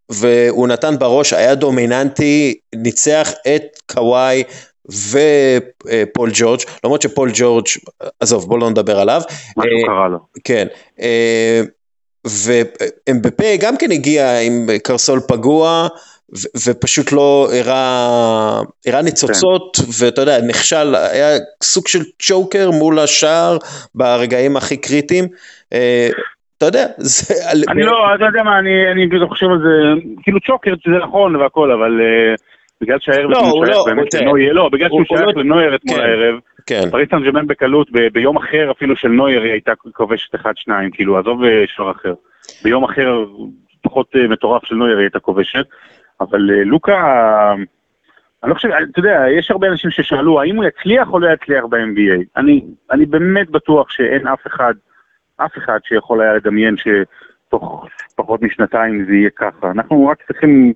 [0.09, 4.43] והוא נתן בראש, היה דומיננטי, ניצח את קוואי
[4.89, 7.65] ופול ג'ורג', למרות שפול ג'ורג',
[8.19, 9.21] עזוב בוא לא נדבר עליו.
[9.57, 10.17] משהו uh, קרה לו.
[10.43, 10.67] כן.
[10.97, 11.03] Uh,
[13.09, 15.87] ומבפה גם כן הגיע עם קרסול פגוע.
[16.65, 20.05] ופשוט לא הראה, הראה ניצוצות, כן.
[20.05, 23.57] ואתה יודע, נכשל, היה סוג של צ'וקר מול השער
[23.95, 25.25] ברגעים הכי קריטיים.
[25.73, 26.09] אה,
[26.57, 27.33] אתה יודע, זה...
[27.71, 31.35] אני לא, אתה יודע מה, אני, אני בדיוק חושב על זה, כאילו צ'וקר זה נכון
[31.35, 32.41] והכל, אבל uh,
[32.81, 36.03] בגלל שהערב לא, הוא לא, באמת לנויר, לא, בגלל שהוא שייך לא- לנויר אתמול כן,
[36.03, 36.89] הערב, כן.
[36.91, 40.39] פריס סן ג'רמן בקלות, ב, ביום אחר אפילו של נויר היא הייתה כובשת 1-2,
[40.91, 42.13] כאילו, עזוב אה, שוער אחר.
[42.63, 43.25] ביום אחר
[43.81, 45.65] פחות מטורף של נויר היא הייתה כובשת.
[46.21, 47.53] אבל אה, לוקה,
[48.43, 51.65] אני לא חושב, אתה יודע, יש הרבה אנשים ששאלו האם הוא יצליח או לא יצליח
[51.65, 52.23] ב-NBA.
[52.37, 54.73] אני, אני באמת בטוח שאין אף אחד,
[55.37, 59.71] אף אחד שיכול היה לדמיין שתוך פחות משנתיים זה יהיה ככה.
[59.71, 60.73] אנחנו רק צריכים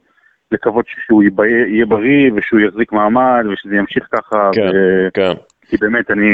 [0.51, 1.23] לקוות שהוא
[1.67, 4.49] יהיה בריא ושהוא יחזיק מעמד ושזה ימשיך ככה.
[4.53, 5.07] כן, ו...
[5.13, 5.33] כן.
[5.71, 6.29] כי באמת, אני,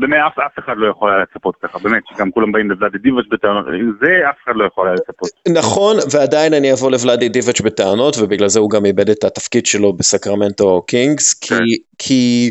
[0.00, 3.24] באמת אף, אף אחד לא יכול היה לצפות ככה, באמת, שגם כולם באים לוולאדי דיבאץ'
[3.30, 3.64] בטענות,
[4.00, 5.30] זה אף אחד לא יכול היה לצפות.
[5.48, 9.92] נכון, ועדיין אני אבוא לוולאדי דיבאץ' בטענות, ובגלל זה הוא גם איבד את התפקיד שלו
[9.92, 11.64] בסקרמנטו קינגס, כי, כן.
[11.98, 12.50] כי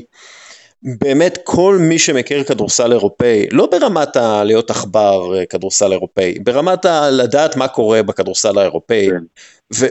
[1.00, 6.86] באמת כל מי שמכיר כדורסל אירופאי, לא ברמת ה- להיות עכבר אה, כדורסל אירופאי, ברמת
[6.86, 9.24] ה- לדעת מה קורה בכדורסל האירופאי, כן.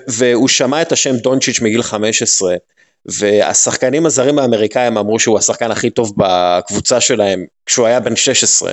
[0.09, 2.55] והוא שמע את השם דונצ'יץ' מגיל 15,
[3.07, 8.71] והשחקנים הזרים האמריקאים אמרו שהוא השחקן הכי טוב בקבוצה שלהם כשהוא היה בן 16.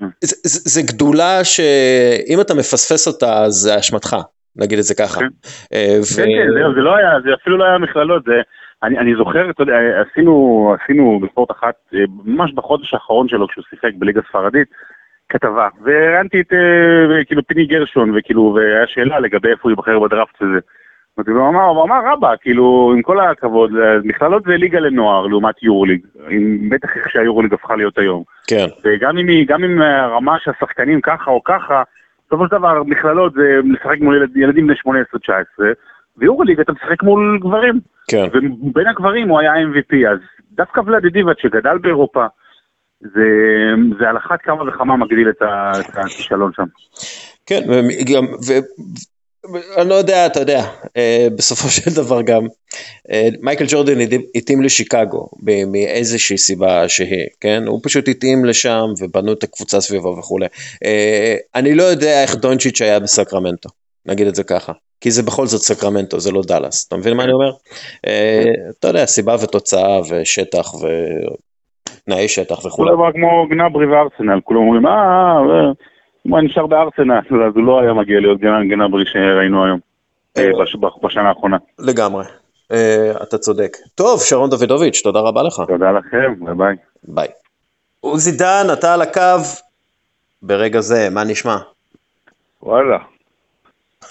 [0.00, 4.16] זה, זה, זה גדולה שאם אתה מפספס אותה אז זה אשמתך,
[4.56, 5.20] נגיד את זה ככה.
[5.20, 5.26] כן,
[5.72, 6.16] אה, ו...
[6.16, 8.40] כן, כן, זה, זה לא היה, זה אפילו לא היה מכללות, זה,
[8.82, 9.76] אני, אני זוכר, אתה יודע,
[10.10, 14.68] עשינו, עשינו בספורט אחת, אה, ממש בחודש האחרון שלו כשהוא שיחק בליגה ספרדית,
[15.28, 20.42] כתבה, וראיינתי את אה, כאילו פיני גרשון, וכאילו, והיה שאלה לגבי איפה הוא ייבחר בדראפט
[20.42, 20.58] הזה.
[21.16, 23.70] הוא אמר, הוא אמר רבא, כאילו, עם כל הכבוד,
[24.04, 26.00] מכללות זה ליגה לנוער לעומת יורוליג,
[26.70, 28.22] בטח איך שהיורוליג הפכה להיות היום.
[28.46, 28.66] כן.
[28.84, 31.82] וגם אם, גם אם הרמה של השחקנים ככה או ככה,
[32.26, 34.76] בסופו של דבר מכללות זה לשחק מול ילד, ילדים בני
[35.28, 35.30] 18-19,
[36.16, 37.80] ויורוליג אתה משחק מול גברים.
[38.08, 38.26] כן.
[38.32, 40.18] ובין הגברים הוא היה MVP, אז
[40.52, 42.26] דווקא ולאדי דיבאט שגדל באירופה,
[43.00, 43.28] זה,
[43.98, 45.42] זה על אחת כמה וכמה מגדיל את
[45.94, 46.64] הכישלון שם.
[47.46, 48.52] כן, וגם, ו,
[49.76, 50.64] אני לא יודע, אתה יודע,
[50.96, 52.46] אה, בסופו של דבר גם,
[53.10, 53.98] אה, מייקל ג'ורדן
[54.34, 55.28] התאים לשיקגו
[55.66, 57.62] מאיזושהי סיבה שהיא, כן?
[57.66, 60.46] הוא פשוט התאים לשם ובנו את הקבוצה סביבו וכולי.
[60.84, 63.68] אה, אני לא יודע איך דונצ'יץ' היה בסקרמנטו,
[64.06, 64.72] נגיד את זה ככה.
[65.00, 67.50] כי זה בכל זאת סקרמנטו, זה לא דאלאס, אתה מבין מה אני אומר?
[68.78, 72.90] אתה יודע, סיבה ותוצאה ושטח ותנאי שטח וכולי.
[72.90, 75.72] כולם כמו גנברי וארסנל, כולם אומרים, אה,
[76.28, 79.78] הוא היה נשאר בארסנל, אז הוא לא היה מגיע להיות גנברי שראינו היום,
[80.38, 80.50] אה,
[81.02, 81.56] בשנה האחרונה.
[81.78, 82.24] לגמרי.
[82.72, 83.76] אה, אתה צודק.
[83.94, 85.62] טוב, שרון דודוביץ', תודה רבה לך.
[85.68, 87.28] תודה לכם, ביי ביי.
[88.00, 89.20] עוזי דן, אתה על הקו
[90.42, 91.56] ברגע זה, מה נשמע?
[92.62, 92.98] וואלה.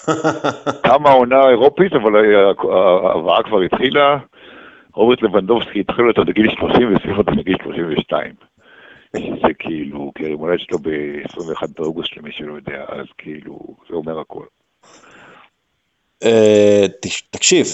[0.86, 2.12] כמה עונה אירופית, אבל
[3.04, 4.18] ההבאה כבר התחילה.
[4.94, 8.32] רוברט לבנדובסקי התחיל אותו בגיל 30 וסיים אותו בגיל 32.
[9.42, 14.20] זה כאילו, כי היום הולדת שלו ב-21 באוגוסט למי שלא יודע, אז כאילו, זה אומר
[14.20, 14.44] הכל.
[16.22, 16.86] אה,
[17.30, 17.66] תקשיב,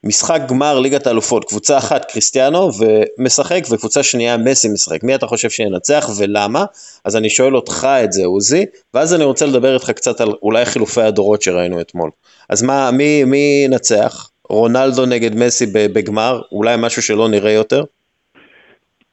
[0.05, 5.51] משחק גמר ליגת האלופות, קבוצה אחת קריסטיאנו ומשחק וקבוצה שנייה מסי משחק, מי אתה חושב
[5.51, 6.65] שינצח ולמה?
[7.05, 10.65] אז אני שואל אותך את זה עוזי, ואז אני רוצה לדבר איתך קצת על אולי
[10.65, 12.11] חילופי הדורות שראינו אתמול.
[12.49, 12.91] אז מה,
[13.27, 14.31] מי, ינצח?
[14.51, 16.41] רונלדו נגד מסי בגמר?
[16.53, 17.85] אולי משהו שלא נראה יותר?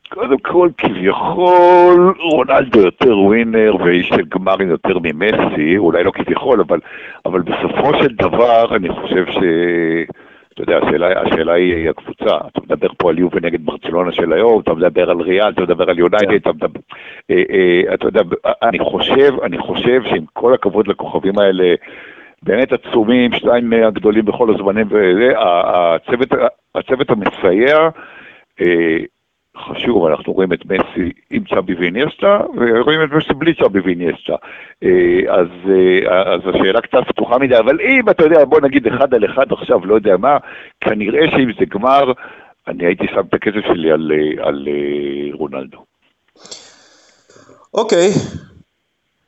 [0.09, 6.79] קודם כל, כביכול, רונלדו יותר ווינר ואיש של גמרים יותר ממסי, אולי לא כביכול, אבל,
[7.25, 9.37] אבל בסופו של דבר אני חושב ש...
[10.61, 12.37] אתה יודע, השאלה, השאלה היא הקבוצה.
[12.47, 15.89] אתה מדבר פה על יובל נגד ברצלונה של היום, אתה מדבר על ריאל, אתה מדבר
[15.89, 16.79] על יונייטד, אתה מדבר...
[17.31, 18.21] אה, אה, אתה יודע,
[18.63, 21.75] אני חושב, אני חושב שעם כל הכבוד לכוכבים האלה,
[22.43, 26.29] באמת עצומים, שניים הגדולים בכל הזמנים, וזה, הצוות,
[26.75, 27.89] הצוות המסייע,
[28.61, 28.97] אה,
[29.57, 34.35] חשוב, אנחנו רואים את מסי עם צ'אבי ואיניאסטה, ורואים את מסי בלי צ'אבי ואיניאסטה.
[35.29, 35.47] אז,
[36.25, 39.85] אז השאלה קצת פתוחה מדי, אבל אם אתה יודע, בוא נגיד אחד על אחד עכשיו,
[39.85, 40.37] לא יודע מה,
[40.81, 42.11] כנראה שאם זה גמר,
[42.67, 44.67] אני הייתי שם את הכסף שלי על, על
[45.33, 45.77] רונלדו.
[47.73, 48.09] אוקיי,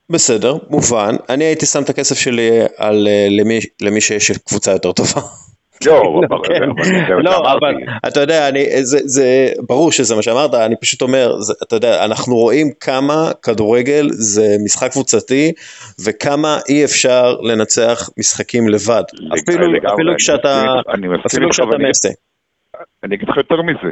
[0.10, 1.16] בסדר, מובן.
[1.30, 5.22] אני הייתי שם את הכסף שלי על למי, למי שיש קבוצה יותר טובה.
[5.86, 6.60] לא, כן.
[7.24, 7.76] לא, אבל
[8.08, 8.50] אתה יודע,
[8.84, 11.32] זה ברור שזה מה שאמרת, אני פשוט אומר,
[11.64, 15.52] אתה יודע, אנחנו רואים כמה כדורגל זה משחק קבוצתי,
[16.06, 19.04] וכמה אי אפשר לנצח משחקים לבד.
[21.26, 22.10] אפילו כשאתה מסי.
[23.04, 23.92] אני אגיד לך יותר מזה,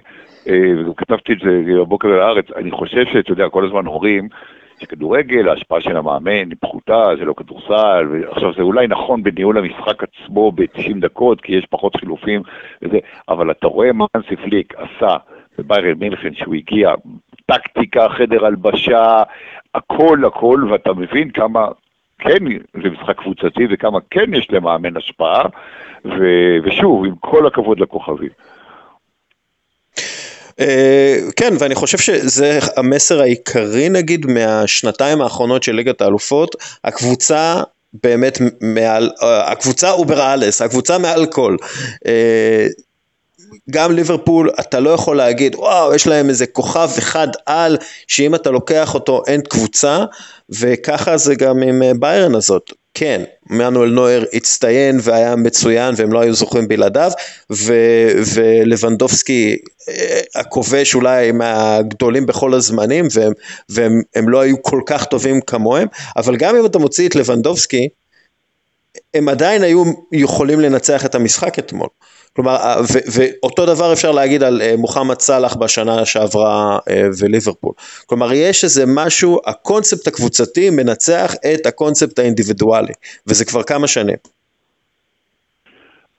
[0.97, 4.30] כתבתי את זה בבוקר לארץ, אני חושב שאתה יודע, כל הזמן הורים,
[4.79, 10.03] שכדורגל, ההשפעה של המאמן היא פחותה, זה לא כדורסל, ועכשיו זה אולי נכון בניהול המשחק
[10.03, 12.41] עצמו ב-90 דקות, כי יש פחות חילופים
[12.81, 12.97] וזה,
[13.29, 15.15] אבל אתה רואה מה אנסי פליק עשה
[15.57, 16.93] בביירן מינכן, שהוא הגיע,
[17.45, 19.23] טקטיקה, חדר הלבשה,
[19.75, 21.67] הכל הכל, ואתה מבין כמה
[22.19, 22.45] כן
[22.83, 25.41] זה משחק קבוצתי וכמה כן יש למאמן השפעה,
[26.05, 28.29] ו- ושוב, עם כל הכבוד לכוכבים.
[30.60, 30.63] אה,
[31.35, 37.61] כן, ואני חושב שזה המסר העיקרי נגיד מהשנתיים האחרונות של ליגת האלופות, הקבוצה
[38.03, 41.55] באמת מעל, אה, הקבוצה über alles, הקבוצה מעל כל.
[42.05, 42.07] אה,
[43.71, 48.51] גם ליברפול, אתה לא יכול להגיד, וואו, יש להם איזה כוכב אחד על, שאם אתה
[48.51, 50.05] לוקח אותו אין קבוצה,
[50.49, 52.73] וככה זה גם עם ביירן הזאת.
[52.99, 57.12] כן, מנואל נויר הצטיין והיה מצוין והם לא היו זוכים בלעדיו,
[57.51, 59.57] ו- ולבנדובסקי
[59.89, 63.31] אה, הכובש אולי מהגדולים בכל הזמנים, והם,
[63.69, 67.89] והם הם לא היו כל כך טובים כמוהם, אבל גם אם אתה מוציא את לבנדובסקי,
[69.13, 71.88] הם עדיין היו יכולים לנצח את המשחק אתמול.
[72.38, 72.76] כלומר, אה,
[73.15, 77.73] ואותו דבר אפשר להגיד על אה, מוחמד סאלח בשנה שעברה אה, וליברפול.
[78.06, 82.93] כלומר, יש איזה משהו, הקונספט הקבוצתי מנצח את הקונספט האינדיבידואלי,
[83.28, 84.15] וזה כבר כמה שנים.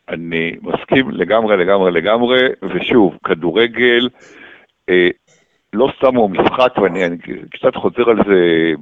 [0.09, 2.41] אני מסכים לגמרי, לגמרי, לגמרי,
[2.75, 4.09] ושוב, כדורגל,
[4.89, 5.09] אה,
[5.73, 7.01] לא סתם הוא משחק, ואני
[7.51, 8.73] קצת חוזר על זה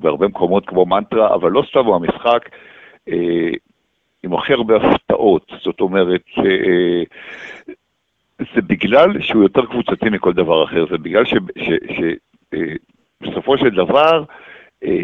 [0.00, 2.48] בהרבה מקומות כמו מנטרה, אבל לא סתם הוא המשחק,
[3.08, 3.50] אה,
[4.22, 7.02] עם הכי הרבה הפתעות, זאת אומרת, אה,
[8.38, 11.24] זה בגלל שהוא יותר קבוצתי מכל דבר אחר, זה בגלל
[13.24, 14.24] שבסופו אה, של דבר,
[14.84, 15.02] אה,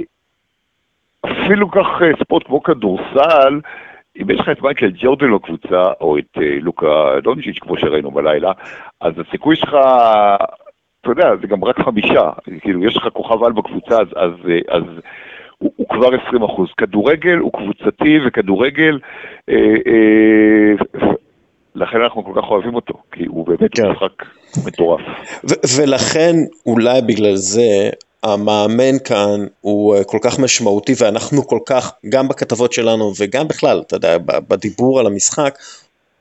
[1.21, 1.87] אפילו כך
[2.23, 3.61] ספורט כמו כדורסל,
[4.23, 8.53] אם יש לך את מייקל ג'ורדן בקבוצה, או את לוקה דונצ'יץ' כמו שראינו בלילה,
[9.01, 9.77] אז הסיכוי שלך,
[11.01, 14.33] אתה יודע, זה גם רק חמישה, כאילו יש לך כוכב על בקבוצה, אז, אז,
[14.69, 14.83] אז
[15.59, 16.69] הוא, הוא כבר 20 אחוז.
[16.77, 18.99] כדורגל הוא קבוצתי וכדורגל,
[19.51, 19.55] אה,
[19.87, 21.05] אה,
[21.75, 23.91] לכן אנחנו כל כך אוהבים אותו, כי הוא באמת כן.
[23.91, 24.25] משחק
[24.67, 25.01] מטורף.
[25.79, 26.35] ולכן
[26.67, 27.91] אולי בגלל זה
[28.23, 33.83] המאמן כאן הוא אה, כל כך משמעותי ואנחנו כל כך, גם בכתבות שלנו וגם בכלל,
[33.87, 34.19] אתה יודע,
[34.49, 35.59] בדיבור על המשחק,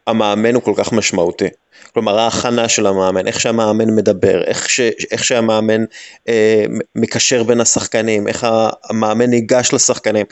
[0.08, 1.48] המאמן הוא כל כך משמעותי.
[1.94, 4.80] כלומר ההכנה של המאמן, איך שהמאמן מדבר, איך, ש,
[5.12, 5.84] איך שהמאמן
[6.28, 8.48] אה, מקשר בין השחקנים, איך
[8.90, 10.26] המאמן ניגש לשחקנים,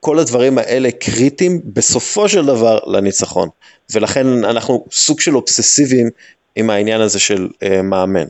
[0.00, 3.48] כל הדברים האלה קריטיים בסופו של דבר לניצחון,
[3.94, 6.06] ולכן אנחנו סוג של אובססיביים
[6.56, 8.26] עם העניין הזה של אה, מאמן.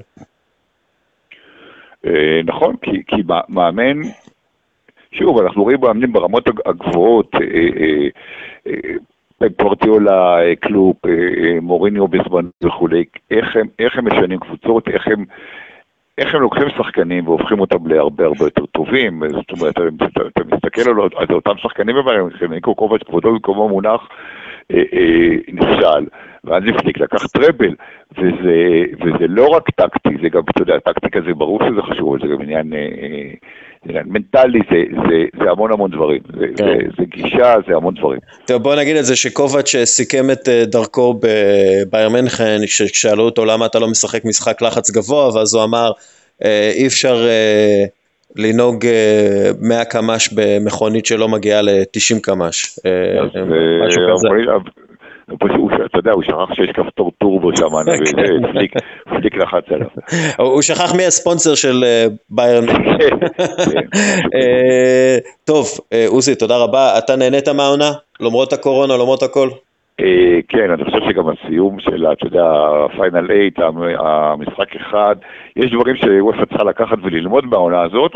[2.06, 4.02] אה, נכון, כי, כי מאמן,
[5.12, 8.08] שוב, אנחנו רואים מאמנים ברמות הגבוהות, אה, אה,
[8.66, 8.94] אה,
[9.56, 15.06] פורטיולה, אה, קלופ, אה, אה, מוריניו בזמן וכולי, איך הם, איך הם משנים קבוצות, איך
[15.06, 15.24] הם,
[16.18, 20.96] איך הם לוקחים שחקנים והופכים אותם להרבה הרבה יותר טובים, זאת אומרת, אתה, מסתכל על,
[21.16, 24.08] על אותם שחקנים בבעיה, ניקו קובץ' כבודו במקומו מונח,
[24.70, 26.06] אה, אה, נכשל,
[26.44, 27.74] ואז הפליק לקח טראבל,
[28.18, 32.26] וזה, וזה לא רק טקטי, זה גם, אתה יודע, טקטיקה זה ברור שזה חשוב, זה
[32.26, 33.32] גם עניין אה,
[33.94, 36.64] אה, מנטלי, זה, זה, זה המון המון דברים, זה, כן.
[36.64, 38.18] זה, זה גישה, זה המון דברים.
[38.46, 43.66] טוב, בוא נגיד את זה שקובץ' סיכם את אה, דרכו בבייר מנכן, כששאלו אותו למה
[43.66, 45.90] אתה לא משחק משחק לחץ גבוה, ואז הוא אמר,
[46.74, 47.26] אי אפשר...
[48.38, 48.84] לנהוג
[49.60, 52.78] 100 קמ"ש במכונית שלא מגיעה ל-90 קמ"ש,
[53.86, 54.28] משהו כזה.
[55.34, 57.66] אתה יודע, הוא שכח שיש כפתור טורבו שם,
[59.06, 59.86] ופליק לחץ עליו.
[60.52, 61.84] הוא שכח מי הספונסר של
[62.30, 62.66] ביירן.
[65.48, 65.66] טוב,
[66.08, 66.98] עוזי, תודה רבה.
[66.98, 67.90] אתה נהנית מהעונה?
[68.20, 69.48] למרות הקורונה, למרות הכל?
[70.00, 72.44] אה, כן, אני חושב שגם הסיום של, אתה יודע,
[72.84, 75.16] הפיינל 8, המשחק אחד,
[75.56, 78.12] יש דברים שוופא צריכה לקחת וללמוד מהעונה הזאת,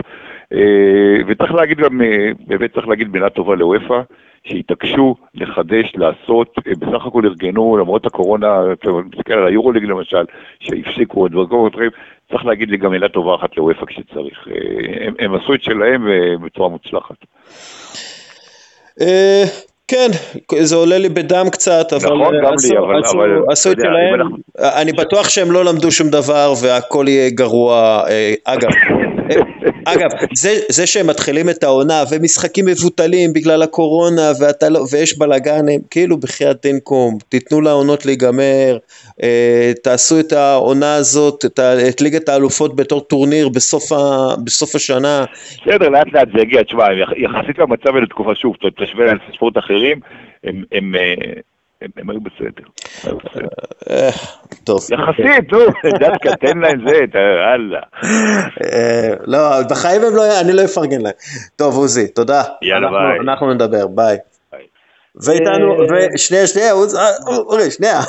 [0.53, 4.01] אה, וצריך להגיד גם, אה, באמת צריך להגיד מילה טובה לוופא,
[4.45, 10.25] שהתעקשו לחדש, לעשות, בסך הכל ארגנו, למרות הקורונה, אתה מסתכל על היורוליג למשל,
[10.61, 11.91] שהפסיקו את דברים,
[12.31, 14.47] צריך להגיד לי גם מילה טובה אחת לוופא כשצריך.
[15.01, 16.07] הם, הם עשו את שלהם
[16.45, 17.17] בצורה מוצלחת.
[19.89, 20.09] כן,
[20.59, 24.15] זה עולה לי בדם קצת, אבל נכון, עשו, לי, אבל, עשו, אבל עשו את שלהם.
[24.15, 24.37] אנחנו-
[24.83, 28.03] אני בטוח שהם לא למדו שום דבר והכל יהיה גרוע.
[28.09, 28.71] אה, אגב,
[29.31, 35.19] אה, אגב, זה, זה שהם מתחילים את העונה ומשחקים מבוטלים בגלל הקורונה ואתה לא, ויש
[35.19, 38.79] בלאגן, הם כאילו בחייאת דנקום, תיתנו לעונות להיגמר,
[39.23, 43.97] אה, תעשו את העונה הזאת, את, את ליגת האלופות בתור טורניר בסוף, ה,
[44.45, 45.25] בסוף השנה.
[45.67, 50.01] בסדר, לאט לאט זה יגיע, תשמע, יח- יחסית למצב ולתקופה, שוב, תשווה לענפי ספורט אחרים,
[50.45, 51.15] הם- הם אה,
[51.83, 52.69] הם- הם היו בסדר.
[53.91, 54.11] אה,
[54.65, 54.79] טוב.
[54.93, 55.59] יחסית, נו,
[55.99, 57.81] דווקא תן להם זה, יאללה.
[58.73, 59.39] אה, לא,
[59.71, 61.13] בחיים הם לא, אני לא אפרגן להם.
[61.57, 62.43] טוב, עוזי, תודה.
[62.63, 63.31] יאללה, אנחנו- ביי.
[63.33, 64.17] אנחנו נדבר, ביי.
[65.17, 66.77] ואיתנו, אה, ושנייה, שנייה, אה,
[67.27, 68.01] אורי, שנייה.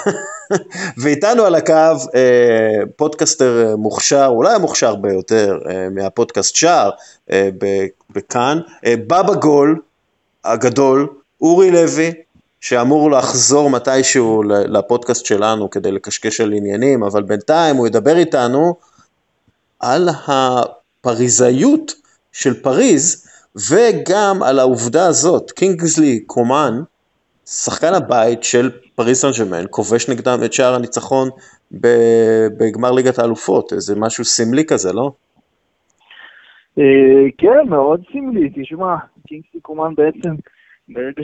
[1.03, 1.73] ואיתנו על הקו
[2.15, 6.89] אה, פודקאסטר אה, מוכשר, אולי המוכשר ביותר אה, מהפודקאסט שער
[7.31, 9.79] אה, ב- בכאן, אה, בבא גול
[10.45, 11.07] הגדול,
[11.41, 12.11] אורי לוי,
[12.61, 18.75] שאמור לחזור מתישהו לפודקאסט שלנו כדי לקשקש על עניינים, אבל בינתיים הוא ידבר איתנו
[19.79, 21.93] על הפריזאיות
[22.31, 23.27] של פריז
[23.69, 26.73] וגם על העובדה הזאת, קינגסלי קומן,
[27.45, 31.29] שחקן הבית של פריז סן ג'רמן, כובש נגדם את שער הניצחון
[32.57, 35.11] בגמר ליגת האלופות, איזה משהו סמלי כזה, לא?
[36.79, 36.83] אה,
[37.37, 38.49] כן, מאוד סמלי.
[38.55, 38.95] תשמע,
[39.27, 40.35] קינגסי קומן בעצם,
[40.89, 41.21] ברגע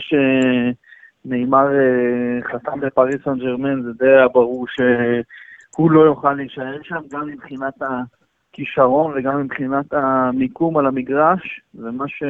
[1.27, 7.01] שנאמר אה, חתם בפריס סן ג'רמן, זה די היה ברור שהוא לא יוכל להישאר שם,
[7.11, 11.61] גם מבחינת הכישרון וגם מבחינת המיקום על המגרש,
[12.07, 12.23] ש...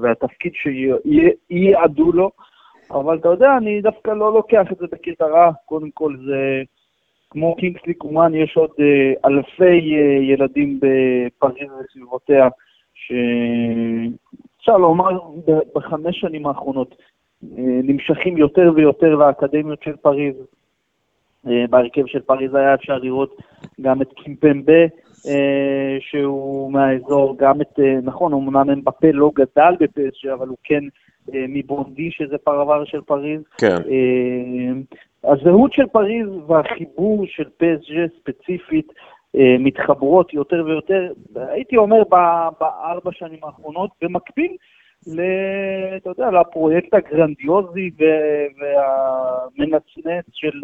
[0.00, 2.30] והתפקיד שייעדו לו.
[2.90, 5.52] אבל אתה יודע, אני דווקא לא לוקח את זה בקטע רע.
[5.64, 6.62] קודם כל זה...
[7.30, 12.48] כמו קינגסלי קומן, יש עוד אה, אלפי אה, ילדים בפריז וסביבותיה,
[12.94, 15.18] שאפשר לומר
[15.74, 16.94] בחמש שנים האחרונות
[17.82, 20.34] נמשכים יותר ויותר לאקדמיות של פריז.
[21.46, 23.42] אה, בהרכב של פריז היה אפשר לראות
[23.80, 24.82] גם את קימפמבה,
[25.28, 30.84] אה, שהוא מהאזור, גם את, אה, נכון, אמנם אמבפה לא גדל בפסג' אבל הוא כן
[31.34, 33.40] אה, מבונדי, שזה פרבר של פריז.
[33.58, 33.76] כן.
[33.76, 34.72] אה,
[35.32, 38.92] הזהות של פריז והחיבור של פסג' ספציפית
[39.36, 42.02] אה, מתחברות יותר ויותר, הייתי אומר,
[42.60, 44.56] בארבע שנים האחרונות, במקביל
[45.96, 47.90] אתה יודע, לפרויקט הגרנדיוזי
[48.58, 50.60] והמנצנץ של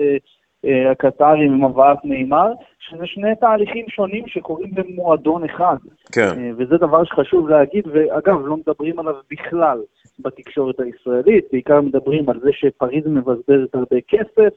[0.65, 5.77] אה, הקטרים עם הבאת נאמר, שזה שני תהליכים שונים שקורים במועדון אחד.
[6.13, 6.29] כן.
[6.39, 9.79] אה, וזה דבר שחשוב להגיד, ואגב, לא מדברים עליו בכלל
[10.19, 14.55] בתקשורת הישראלית, בעיקר מדברים על זה שפריז מבזבזת הרבה כסף,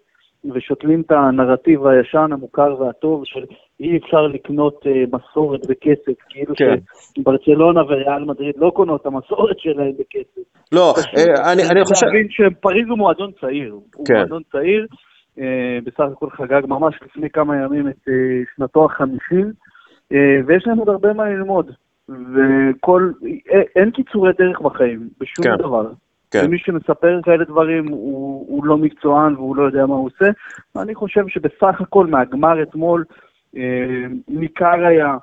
[0.54, 3.44] ושותלים את הנרטיב הישן, המוכר והטוב, של
[3.80, 6.76] אי אפשר לקנות אה, מסורת בכסף, כאילו כן.
[7.18, 10.42] שברצלונה וריאל מדריד לא קונות את המסורת שלהם בכסף.
[10.72, 12.06] לא, אה, אני, אני חושב...
[12.06, 13.74] להבין שפריז הוא מועדון צעיר.
[13.96, 14.14] הוא כן.
[14.16, 14.88] מועדון צעיר,
[15.40, 18.14] אה, בסך הכל חגג ממש לפני כמה ימים את אה,
[18.56, 19.52] שנתו החמישים,
[20.12, 21.72] אה, ויש להם עוד הרבה מה ללמוד.
[22.10, 23.12] וכל,
[23.54, 25.56] אה, אין קיצורי דרך בחיים, בשום כן.
[25.58, 25.92] דבר.
[26.34, 26.46] כן.
[26.46, 30.32] ומי שמספר כאלה דברים הוא, הוא לא מקצוען והוא לא יודע מה הוא עושה.
[30.76, 33.04] אני חושב שבסך הכל מהגמר אתמול
[33.58, 35.18] אה, ניכר היה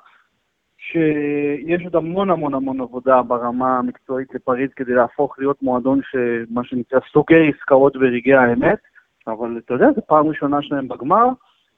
[0.77, 6.99] שיש עוד המון המון המון עבודה ברמה המקצועית לפריז כדי להפוך להיות מועדון שמה שנקרא
[7.13, 8.79] סוגר עסקאות ברגעי האמת,
[9.27, 11.27] אבל אתה יודע, זו פעם ראשונה שלהם בגמר,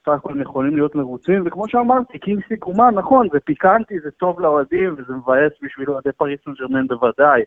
[0.06, 4.40] סך הכל הם יכולים להיות מרוצים, וכמו שאמרתי, קינגסי קומן, נכון, זה פיקנטי, זה טוב
[4.40, 7.42] לאוהדים, וזה מבאס בשביל אוהדי פריס סן ג'רמן בוודאי,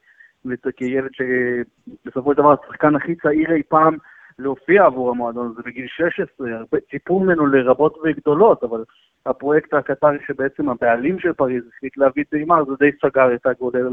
[0.66, 3.96] וכילד שבסופו של דבר השחקן הכי צעיר אי פעם
[4.38, 8.84] להופיע עבור המועדון הזה בגיל 16, הרבה ציפו ממנו לרבות וגדולות, אבל
[9.26, 13.86] הפרויקט הקטרי שבעצם הבעלים של פריז החליט להביא את נאמר, זה די סגר את הגודל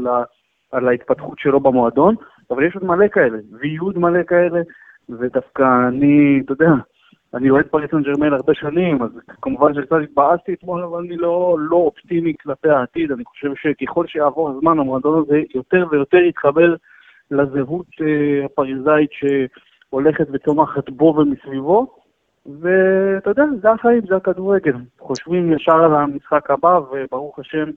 [0.72, 2.14] על ההתפתחות שלו במועדון,
[2.50, 4.60] אבל יש עוד מלא כאלה, ויהיו עוד מלא כאלה,
[5.08, 6.70] ודווקא אני, אתה יודע,
[7.34, 9.10] אני אוהד פריס סן ג'רמן הרבה שנים, אז
[9.42, 14.50] כמובן שקצת התבאסתי אתמול, אבל אני לא, לא אופטימי כלפי העתיד, אני חושב שככל שיעבור
[14.50, 16.74] הזמן, המועדון הזה יותר ויותר יתחבר
[17.30, 21.96] לזהות אה, הפריזאית שהולכת וצומחת בו ומסביבו,
[22.46, 24.74] ואתה יודע, זה החיים, זה הכדורגל.
[25.00, 27.70] חושבים ישר על המשחק הבא, וברוך השם,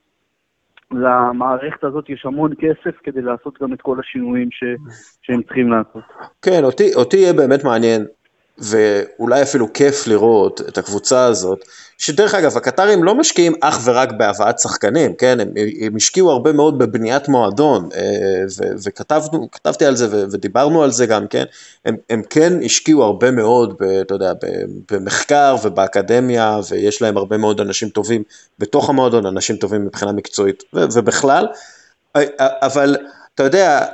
[0.91, 4.64] למערכת הזאת יש המון כסף כדי לעשות גם את כל השינויים ש...
[5.22, 6.03] שהם צריכים לעשות.
[6.41, 8.05] כן, אותי, אותי יהיה באמת מעניין
[8.60, 11.66] ואולי אפילו כיף לראות את הקבוצה הזאת,
[11.97, 15.39] שדרך אגב, הקטרים לא משקיעים אך ורק בהבאת שחקנים, כן?
[15.39, 15.51] הם,
[15.82, 18.43] הם השקיעו הרבה מאוד בבניית מועדון, אה,
[18.84, 21.43] וכתבתי על זה ודיברנו על זה גם, כן?
[21.86, 24.34] הם, הם כן השקיעו הרבה מאוד, ב, אתה יודע,
[24.91, 28.24] במחקר ובאקדמיה, ויש להם הרבה מאוד אנשים טובים
[28.60, 31.47] בתוך המועדון, אנשים טובים מבחינה מקצועית ובכלל,
[32.16, 32.97] אה, אבל
[33.36, 33.86] אתה יודע,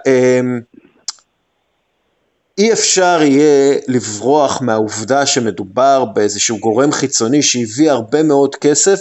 [2.58, 8.99] אי אפשר יהיה לברוח מהעובדה שמדובר באיזשהו גורם חיצוני שהביא הרבה מאוד כסף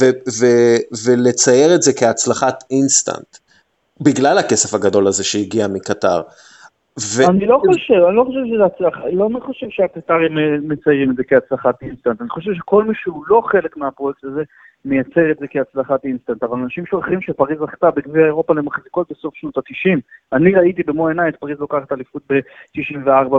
[0.00, 3.36] ו- ו- ולצייר את זה כהצלחת אינסטנט,
[4.00, 6.20] בגלל הכסף הגדול הזה שהגיע מקטר.
[7.00, 7.22] ו...
[7.28, 10.32] אני לא חושב, אני לא חושב שזה הצלחה, אני לא חושב שהקטרים
[10.68, 14.42] מציירים את זה כהצלחת אינסטנט, אני חושב שכל מי שהוא לא חלק מהפרויקט הזה,
[14.84, 19.58] מצייר את זה כהצלחת אינסטנט, אבל אנשים שוכחים שפריז זכתה בגביע אירופה למחזיקות בסוף שנות
[19.58, 20.00] ה-90.
[20.32, 23.34] אני ראיתי במו עיניי את פריז לוקחת אליפות ב-94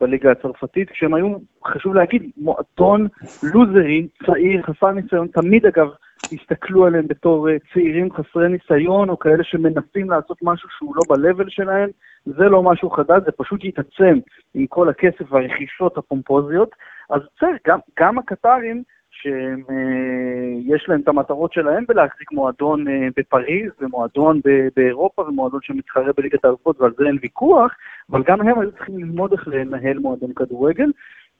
[0.00, 1.36] בליגה הצרפתית, כשהם היו,
[1.66, 3.08] חשוב להגיד, מועדון
[3.54, 5.88] לוזרי, צעיר, חסר ניסיון, תמיד אגב
[6.32, 11.44] הסתכלו עליהם בתור אה, צעירים חסרי ניסיון, או כאלה שמנסים לעשות משהו שהוא לא ב-level
[11.48, 11.90] שלהם,
[12.24, 14.18] זה לא משהו חדש, זה פשוט יתעצם
[14.54, 16.70] עם כל הכסף והרכישות הפומפוזיות.
[17.10, 18.82] אז בסדר, גם, גם הקטרים,
[19.26, 24.40] שיש אה, להם את המטרות שלהם בלהחזיק מועדון אה, בפריז ומועדון
[24.76, 27.74] באירופה ומועדון שמתחרה בליגת האלופות ועל זה אין ויכוח,
[28.10, 30.90] אבל גם הם היו צריכים ללמוד איך לנהל מועדון כדורגל.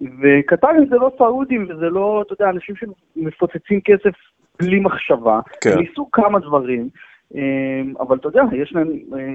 [0.00, 4.14] וקטרים זה לא סעודים וזה לא, אתה יודע, אנשים שמפוצצים כסף
[4.62, 5.40] בלי מחשבה.
[5.60, 5.78] כן.
[5.78, 6.88] ניסו כמה דברים,
[7.36, 8.88] אה, אבל אתה יודע, יש להם,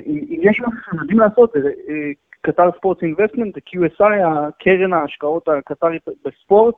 [0.08, 1.70] אם יש משהו שהם יודעים לעשות, זה
[2.42, 6.76] קטר ספורט אינבסטמנט, QSI, הקרן ההשקעות הקטרית בספורט,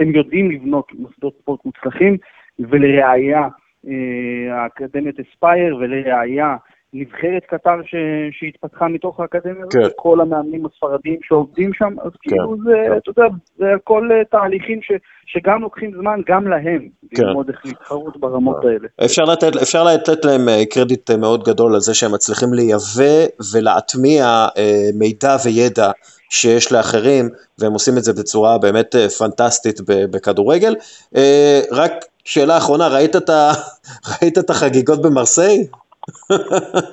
[0.00, 2.16] הם יודעים לבנות מוסדות ספורט מוצלחים,
[2.58, 3.48] ולראיה
[3.88, 6.56] אה, האקדמיית אספייר, ולראיה
[6.94, 7.94] נבחרת קטר ש...
[8.32, 9.88] שהתפתחה מתוך האקדמיה הזאת, כן.
[9.96, 12.30] כל המאמנים הספרדים שעובדים שם, אז כן.
[12.30, 12.96] כאילו זה, כן.
[12.96, 14.92] אתה יודע, זה הכל אה, תהליכים ש...
[15.26, 17.22] שגם לוקחים זמן, גם להם, כן.
[17.22, 18.88] ללמוד איך להתחרות ברמות האלה.
[19.04, 24.46] אפשר לתת, אפשר לתת להם אה, קרדיט מאוד גדול על זה שהם מצליחים לייבא ולהטמיע
[24.94, 25.90] מידע וידע
[26.30, 27.28] שיש לאחרים,
[27.58, 30.76] והם עושים את זה בצורה באמת אה, פנטסטית בכדורגל.
[31.16, 31.92] אה, רק
[32.24, 33.52] שאלה אחרונה, ראית את, ה...
[34.22, 35.66] ראית את החגיגות במרסיי?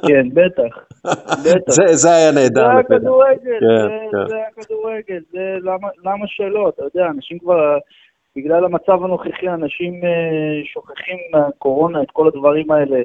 [0.07, 0.85] כן, בטח.
[1.45, 1.71] בטח.
[1.71, 2.67] זה, זה היה נהדר.
[2.73, 4.27] זה הכדורגל, כן, זה, כן.
[4.27, 7.77] זה הכדורגל, זה למה, למה שלא, אתה יודע, אנשים כבר,
[8.35, 12.99] בגלל המצב הנוכחי, אנשים אה, שוכחים מהקורונה את כל הדברים האלה.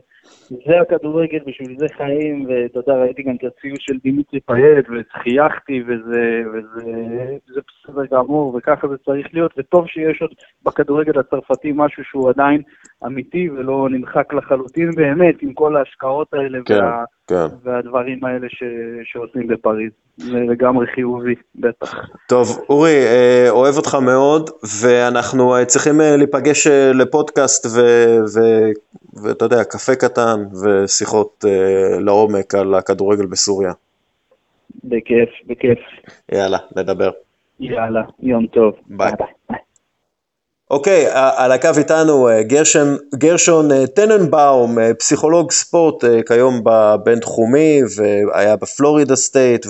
[0.67, 5.83] זה הכדורגל, בשביל זה חיים, ואתה יודע, ראיתי גם את הציוץ של דימיטרי פייט, וחייכתי,
[5.87, 6.91] וזה, וזה,
[7.49, 10.31] וזה בסדר גמור, וככה זה צריך להיות, וטוב שיש עוד
[10.63, 12.63] בכדורגל הצרפתי משהו שהוא עדיין
[13.07, 17.47] אמיתי ולא נמחק לחלוטין באמת, עם כל ההשקעות האלה כן, וה, כן.
[17.63, 18.63] והדברים האלה ש,
[19.05, 19.93] שעושים בפריז.
[20.17, 21.95] זה לגמרי חיובי, בטח.
[22.29, 24.51] טוב, אורי, אה, אוהב אותך מאוד,
[24.83, 27.67] ואנחנו אה, צריכים אה, להיפגש לפודקאסט,
[29.23, 30.22] ואתה יודע, קפה קטן
[30.63, 33.73] ושיחות uh, לעומק על הכדורגל בסוריה.
[34.85, 35.79] בכיף, בכיף.
[36.33, 37.11] יאללה, נדבר.
[37.61, 38.75] יאללה, יום טוב.
[38.87, 39.13] ביי.
[39.19, 39.59] ביי.
[40.71, 49.17] אוקיי, על הקו איתנו אה, גרשון, גרשון אה, טננבאום, פסיכולוג ספורט כיום בבינתחומי, והיה בפלורידה
[49.17, 49.67] סטייט,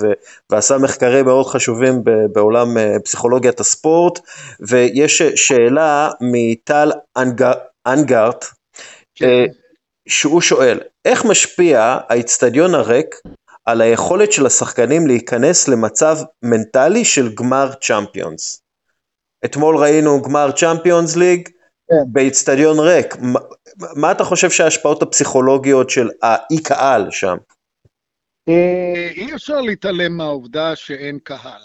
[0.50, 1.94] ועשה מחקרים מאוד חשובים
[2.32, 4.18] בעולם פסיכולוגיית הספורט,
[4.60, 6.90] ויש שאלה מטל
[7.86, 8.44] אנגרט,
[9.14, 9.46] כן.
[10.08, 13.14] שהוא שואל, איך משפיע האיצטדיון הריק
[13.64, 18.62] על היכולת של השחקנים להיכנס למצב מנטלי של גמר צ'אמפיונס?
[19.44, 21.48] אתמול ראינו גמר צ'אמפיונס ליג
[21.88, 22.12] כן.
[22.12, 23.16] באיצטדיון ריק.
[23.20, 23.40] מה,
[23.96, 27.36] מה אתה חושב שההשפעות הפסיכולוגיות של האי קהל שם?
[28.48, 31.62] אה, אי אפשר להתעלם מהעובדה שאין קהל,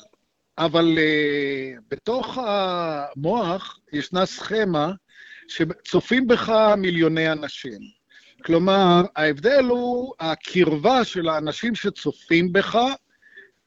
[0.57, 4.91] אבל uh, בתוך המוח ישנה סכמה
[5.47, 7.96] שצופים בך מיליוני אנשים.
[8.47, 12.77] כלומר, ההבדל הוא הקרבה של האנשים שצופים בך,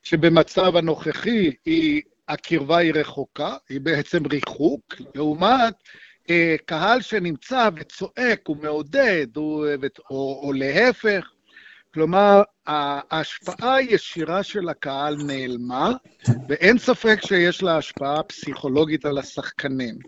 [0.03, 5.75] שבמצב הנוכחי היא, הקרבה היא רחוקה, היא בעצם ריחוק, לעומת
[6.31, 9.65] אה, קהל שנמצא וצועק ומעודד, או,
[10.11, 11.31] או, או להפך,
[11.95, 15.93] כלומר, ההשפעה הישירה של הקהל נעלמה,
[16.49, 19.99] ואין ספק שיש לה השפעה פסיכולוגית על השחקנים.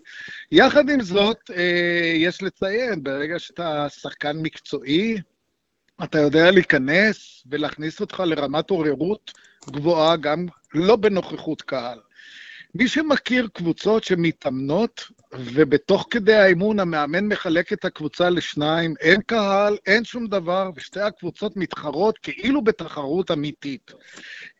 [0.51, 5.17] יחד עם זאת, אה, יש לציין, ברגע שאתה שחקן מקצועי,
[6.03, 9.31] אתה יודע להיכנס ולהכניס אותך לרמת עוררות
[9.69, 11.99] גבוהה, גם לא בנוכחות קהל.
[12.75, 15.07] מי שמכיר קבוצות שמתאמנות
[15.39, 21.57] ובתוך כדי האימון המאמן מחלק את הקבוצה לשניים, אין קהל, אין שום דבר, ושתי הקבוצות
[21.57, 23.91] מתחרות כאילו בתחרות אמיתית.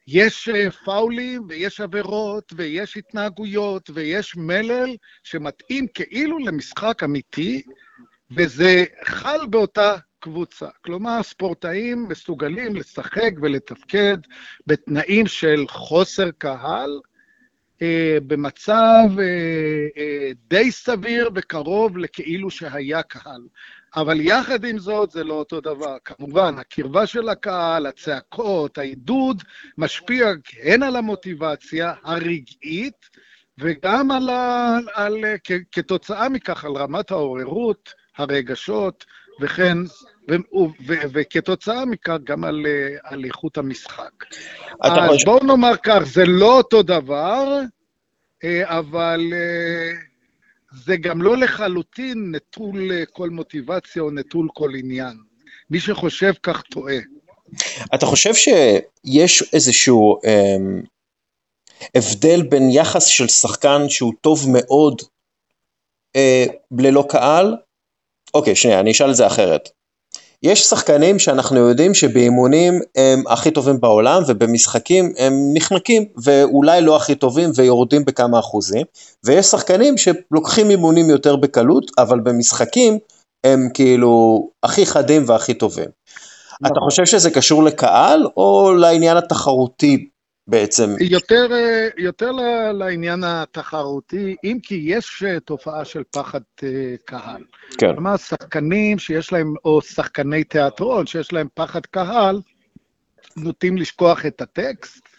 [0.07, 7.61] יש אה, פאולים ויש עבירות ויש התנהגויות ויש מלל שמתאים כאילו למשחק אמיתי,
[8.31, 10.67] וזה חל באותה קבוצה.
[10.81, 14.17] כלומר, ספורטאים מסוגלים לשחק ולתפקד
[14.67, 16.99] בתנאים של חוסר קהל,
[18.27, 19.23] במצב אה,
[19.97, 23.41] אה, די סביר וקרוב לכאילו שהיה קהל.
[23.95, 25.97] אבל יחד עם זאת זה לא אותו דבר.
[26.05, 29.43] כמובן, הקרבה של הקהל, הצעקות, העידוד,
[29.77, 30.27] משפיע
[30.63, 33.09] הן על המוטיבציה הרגעית
[33.57, 39.05] וגם על ה, על, כ, כתוצאה מכך על רמת העוררות, הרגשות,
[39.41, 39.77] וכן,
[40.29, 42.65] ו, ו, ו, וכתוצאה מכך גם על,
[43.03, 44.11] על איכות המשחק.
[44.81, 45.25] אז חושב...
[45.25, 47.59] בואו נאמר כך, זה לא אותו דבר,
[48.63, 49.21] אבל
[50.73, 55.17] זה גם לא לחלוטין נטול כל מוטיבציה או נטול כל עניין.
[55.69, 56.97] מי שחושב כך טועה.
[57.95, 60.55] אתה חושב שיש איזשהו אה,
[61.95, 65.01] הבדל בין יחס של שחקן שהוא טוב מאוד
[66.15, 66.45] אה,
[66.79, 67.55] ללא קהל?
[68.33, 69.69] אוקיי, שנייה, אני אשאל את זה אחרת.
[70.43, 77.15] יש שחקנים שאנחנו יודעים שבאימונים הם הכי טובים בעולם ובמשחקים הם נחנקים ואולי לא הכי
[77.15, 78.85] טובים ויורדים בכמה אחוזים
[79.25, 82.97] ויש שחקנים שלוקחים אימונים יותר בקלות אבל במשחקים
[83.43, 85.89] הם כאילו הכי חדים והכי טובים.
[86.55, 86.89] אתה נכון.
[86.89, 90.07] חושב שזה קשור לקהל או לעניין התחרותי
[90.47, 90.89] בעצם.
[90.99, 91.47] יותר,
[91.97, 92.31] יותר
[92.73, 97.43] לעניין התחרותי, אם כי יש אה, תופעה של פחד אה, קהל.
[97.77, 97.93] כן.
[97.93, 102.41] כלומר, שחקנים שיש להם, או שחקני תיאטרון שיש להם פחד קהל,
[103.37, 105.09] נוטים לשכוח את הטקסט.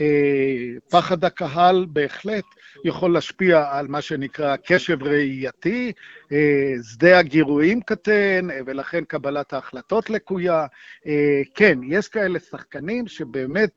[0.00, 0.06] אה,
[0.90, 2.44] פחד הקהל בהחלט
[2.84, 5.92] יכול להשפיע על מה שנקרא קשב ראייתי,
[6.92, 10.66] שדה הגירויים קטן, ולכן קבלת ההחלטות לקויה.
[11.54, 13.70] כן, יש כאלה שחקנים שבאמת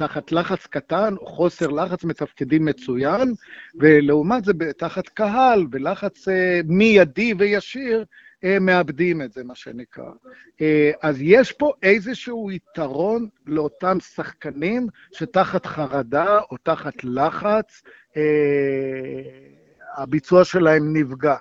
[0.00, 3.34] תחת לחץ קטן או חוסר לחץ מתפקדים מצוין,
[3.74, 8.04] ולעומת זה תחת קהל ולחץ אה, מיידי וישיר,
[8.44, 10.10] אה, מאבדים את זה, מה שנקרא.
[10.60, 17.82] אה, אז יש פה איזשהו יתרון לאותם שחקנים שתחת חרדה או תחת לחץ,
[19.96, 21.36] הביצוע שלהם נפגע.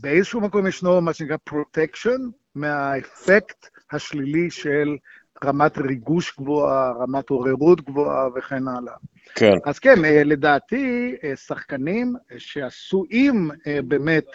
[0.00, 2.20] באיזשהו מקום ישנו מה שנקרא protection
[2.54, 4.96] מהאפקט השלילי של
[5.44, 8.94] רמת ריגוש גבוהה, רמת עוררות גבוהה וכן הלאה.
[9.34, 9.54] כן.
[9.64, 14.26] אז כן, אה, לדעתי, אה, שחקנים שעשויים אה, באמת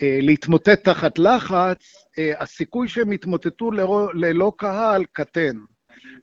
[0.00, 2.08] להתמוטט תחת לחץ,
[2.38, 3.70] הסיכוי שהם יתמוטטו
[4.14, 5.56] ללא קהל קטן.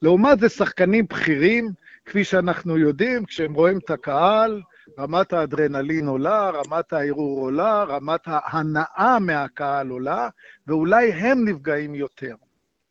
[0.01, 1.70] לעומת זה, שחקנים בכירים,
[2.05, 4.61] כפי שאנחנו יודעים, כשהם רואים את הקהל,
[4.99, 10.30] רמת האדרנלין עולה, רמת הערעור עולה, רמת ההנאה מהקהל עולה,
[10.68, 12.36] ואולי הם נפגעים יותר.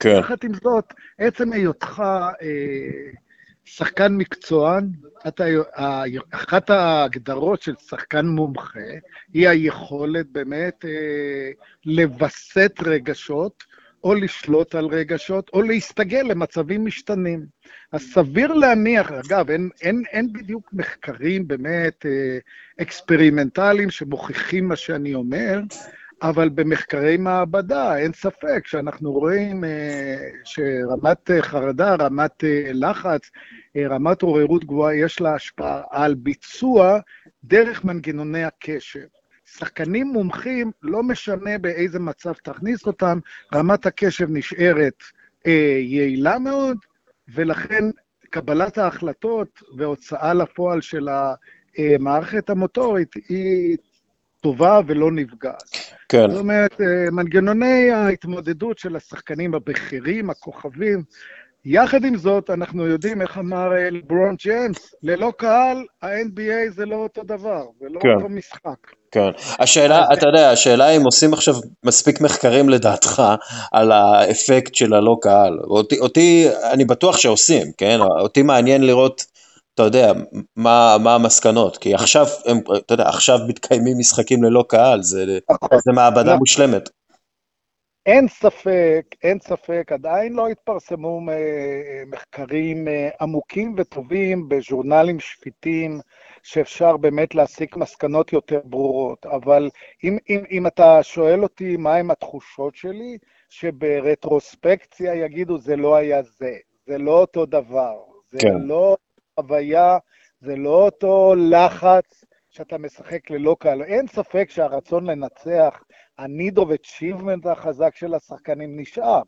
[0.03, 0.17] כן.
[0.19, 2.03] יחד עם זאת, עצם היותך
[2.43, 3.11] אה,
[3.65, 4.89] שחקן מקצוען,
[5.29, 5.45] אתה,
[6.31, 8.81] אחת ההגדרות של שחקן מומחה
[9.33, 11.51] היא היכולת באמת אה,
[11.85, 13.65] לווסת רגשות,
[14.05, 17.47] או לשלוט על רגשות, או להסתגל למצבים משתנים.
[17.93, 22.39] אז סביר להניח, אגב, אין, אין, אין בדיוק מחקרים באמת אה,
[22.83, 25.61] אקספרימנטליים שמוכיחים מה שאני אומר,
[26.23, 33.31] אבל במחקרי מעבדה אין ספק שאנחנו רואים אה, שרמת אה, חרדה, רמת אה, לחץ,
[33.77, 36.99] רמת עוררות גבוהה, יש לה השפעה על ביצוע
[37.45, 39.07] דרך מנגנוני הקשב.
[39.45, 43.19] שחקנים מומחים, לא משנה באיזה מצב תכניס אותם,
[43.55, 45.03] רמת הקשב נשארת
[45.47, 46.77] אה, יעילה מאוד,
[47.35, 47.85] ולכן
[48.31, 51.09] קבלת ההחלטות והוצאה לפועל של
[51.79, 53.77] המערכת המוטורית היא
[54.43, 55.71] טובה ולא נפגעת.
[56.09, 56.31] כן.
[56.31, 61.03] זאת אומרת, אה, מנגנוני ההתמודדות של השחקנים הבכירים, הכוכבים,
[61.65, 66.97] יחד עם זאת, אנחנו יודעים, איך אמר אה, לברון ג'יימס, ללא קהל, ה-NBA זה לא
[66.97, 68.09] אותו דבר, זה לא כן.
[68.09, 68.91] אותו משחק.
[69.11, 69.31] כן.
[69.59, 73.23] השאלה, אתה יודע, השאלה אם עושים עכשיו מספיק מחקרים לדעתך
[73.73, 75.59] על האפקט של הלא קהל.
[75.65, 77.99] אותי, אותי, אני בטוח שעושים, כן?
[78.21, 79.32] אותי מעניין לראות
[79.75, 80.13] אתה יודע,
[80.57, 85.79] מה, מה המסקנות, כי עכשיו, הם, אתה יודע, עכשיו מתקיימים משחקים ללא קהל, זה, נכון.
[85.85, 86.39] זה מעבדה לא.
[86.39, 86.89] מושלמת.
[88.07, 91.21] אין ספק, אין ספק, עדיין לא התפרסמו
[92.07, 96.01] מחקרים אה, עמוקים וטובים בז'ורנלים שפיטים,
[96.43, 99.27] שאפשר באמת להסיק מסקנות יותר ברורות.
[99.27, 99.71] אבל
[100.05, 103.19] אם, אם, אם אתה שואל אותי מהם התחושות שלי,
[103.49, 106.57] שברטרוספקציה יגידו זה לא היה זה,
[106.87, 107.95] זה לא אותו דבר,
[108.33, 108.55] זה כן.
[108.61, 108.97] לא
[109.43, 109.99] חוויה,
[110.41, 113.83] זה לא אותו לחץ שאתה משחק ללא קהל.
[113.83, 115.83] אין ספק שהרצון לנצח,
[116.21, 119.23] of achievement החזק של השחקנים נשאר,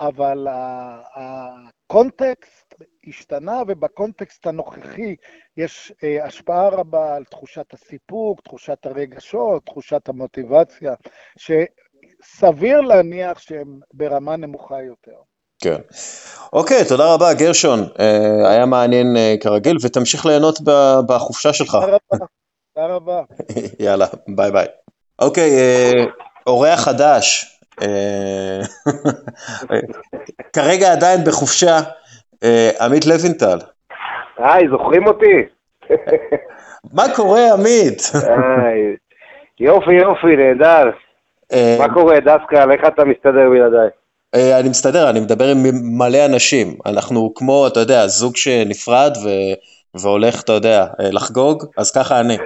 [0.00, 0.46] אבל
[1.14, 2.74] הקונטקסט
[3.06, 5.16] השתנה, ובקונטקסט הנוכחי
[5.56, 10.94] יש אה, השפעה רבה על תחושת הסיפוק, תחושת הרגשות, תחושת המוטיבציה,
[11.38, 15.33] שסביר להניח שהם ברמה נמוכה יותר.
[15.64, 15.80] כן.
[16.52, 17.80] אוקיי, תודה רבה, גרשון.
[18.00, 20.58] אה, היה מעניין אה, כרגיל, ותמשיך ליהנות
[21.08, 21.70] בחופשה שלך.
[21.70, 22.26] תודה רבה.
[22.74, 23.20] תודה רבה.
[23.84, 24.66] יאללה, ביי ביי.
[25.18, 26.04] אוקיי, אה,
[26.46, 27.50] אורח חדש.
[30.56, 31.78] כרגע עדיין בחופשה,
[32.80, 33.58] עמית לוינטל.
[34.38, 35.42] היי, זוכרים אותי?
[36.96, 38.12] מה קורה, עמית?
[39.60, 40.90] יופי, יופי, נהדר.
[41.78, 42.72] מה קורה, דסקל?
[42.72, 43.88] איך אתה מסתדר בלעדיי?
[44.34, 45.62] אה, אני מסתדר, אני מדבר עם
[45.98, 46.76] מלא אנשים.
[46.86, 49.28] אנחנו כמו, אתה יודע, זוג שנפרד ו...
[50.02, 52.38] והולך, אתה יודע, אה, לחגוג, אז ככה אני.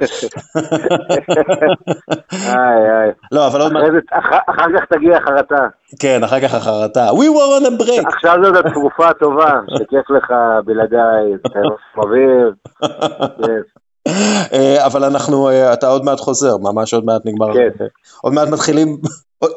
[2.32, 3.11] איי, איי.
[3.32, 3.82] לא, אבל עוד מעט...
[4.49, 5.66] אחר כך תגיע החרטה.
[6.01, 7.11] כן, אחר כך החרטה.
[7.11, 8.09] We were on a break.
[8.14, 10.32] עכשיו זאת התקופה הטובה, שכיף לך
[10.64, 11.32] בלעדיי,
[11.97, 12.53] אוויר.
[14.53, 17.55] אה, אבל אנחנו, אתה עוד מעט חוזר, ממש עוד מעט נגמר.
[17.55, 17.84] כן.
[18.22, 18.97] עוד מעט מתחילים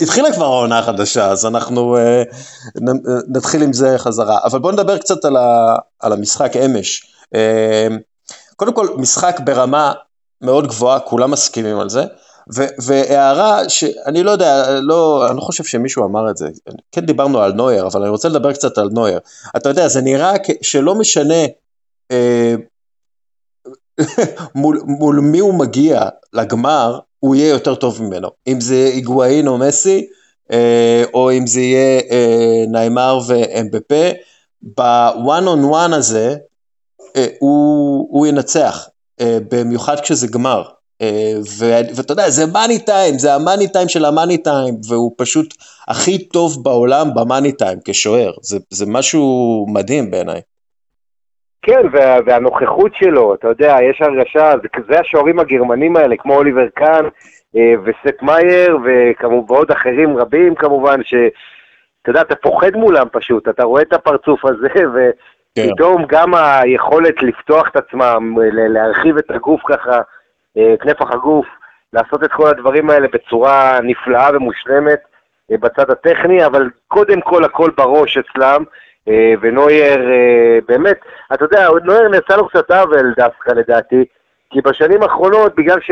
[0.01, 2.79] התחילה כבר העונה החדשה, אז אנחנו uh,
[3.27, 4.39] נתחיל עם זה חזרה.
[4.43, 7.13] אבל בואו נדבר קצת על, ה, על המשחק אמש.
[7.35, 7.93] Uh,
[8.55, 9.93] קודם כל, משחק ברמה
[10.41, 12.03] מאוד גבוהה, כולם מסכימים על זה.
[12.83, 16.49] והערה שאני לא יודע, לא, אני לא חושב שמישהו אמר את זה,
[16.91, 19.19] כן דיברנו על נויר, אבל אני רוצה לדבר קצת על נויר.
[19.57, 21.45] אתה יודע, זה נראה שלא משנה
[22.11, 22.55] אה,
[24.55, 28.29] מול, מול מי הוא מגיע לגמר, הוא יהיה יותר טוב ממנו.
[28.47, 30.07] אם זה היגואין או מסי,
[30.51, 34.09] אה, או אם זה יהיה אה, ניימר ואמבפה,
[34.61, 36.35] בוואן און וואן הזה,
[37.15, 38.87] אה, הוא, הוא ינצח,
[39.21, 40.63] במיוחד כשזה גמר.
[41.95, 45.53] ואתה יודע, זה money time, זה ה money time של ה money time, והוא פשוט
[45.87, 50.41] הכי טוב בעולם ב money time כשוער, זה, זה משהו מדהים בעיניי.
[51.61, 56.67] כן, וה, והנוכחות שלו, אתה יודע, יש הרגשה, זה, זה השוערים הגרמנים האלה, כמו אוליבר
[56.73, 57.05] קאן
[57.55, 58.77] אה, וספ מאייר,
[59.47, 64.67] ועוד אחרים רבים כמובן, שאתה יודע, אתה פוחד מולם פשוט, אתה רואה את הפרצוף הזה,
[64.93, 66.17] ופתאום כן.
[66.17, 70.01] גם היכולת לפתוח את עצמם, להרחיב את הגוף ככה,
[70.57, 71.45] אה, נפח הגוף,
[71.93, 74.99] לעשות את כל הדברים האלה בצורה נפלאה ומושלמת
[75.51, 78.63] אה, בצד הטכני, אבל קודם כל הכל בראש אצלם.
[79.07, 80.99] אה, ונוייר, אה, באמת,
[81.33, 84.05] אתה יודע, נוייר נעשה לו קצת עוול דווקא לדעתי,
[84.49, 85.91] כי בשנים האחרונות, בגלל ש...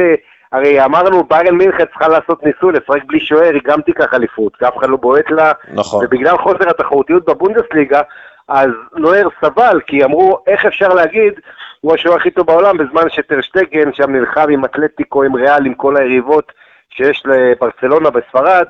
[0.52, 4.68] הרי אמרנו, ביירן מינכן צריכה לעשות ניסוי, לשחק בלי שוער, היא גם תיקח אליפות, כי
[4.68, 6.06] אף אחד לא בועט לה, נכון.
[6.06, 8.02] ובגלל חוסר התחרותיות בבונדסליגה,
[8.48, 11.34] אז נויר סבל, כי אמרו, איך אפשר להגיד,
[11.82, 15.98] הוא השוער הכי טוב בעולם, בזמן שטרשטגן שם נלחם עם אתלטיקו, עם ריאל, עם כל
[15.98, 16.52] היריבות
[16.90, 18.66] שיש לברצלונה בספרד,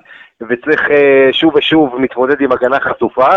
[0.49, 3.33] וצריך אה, שוב ושוב מתמודד עם הגנה חשופה,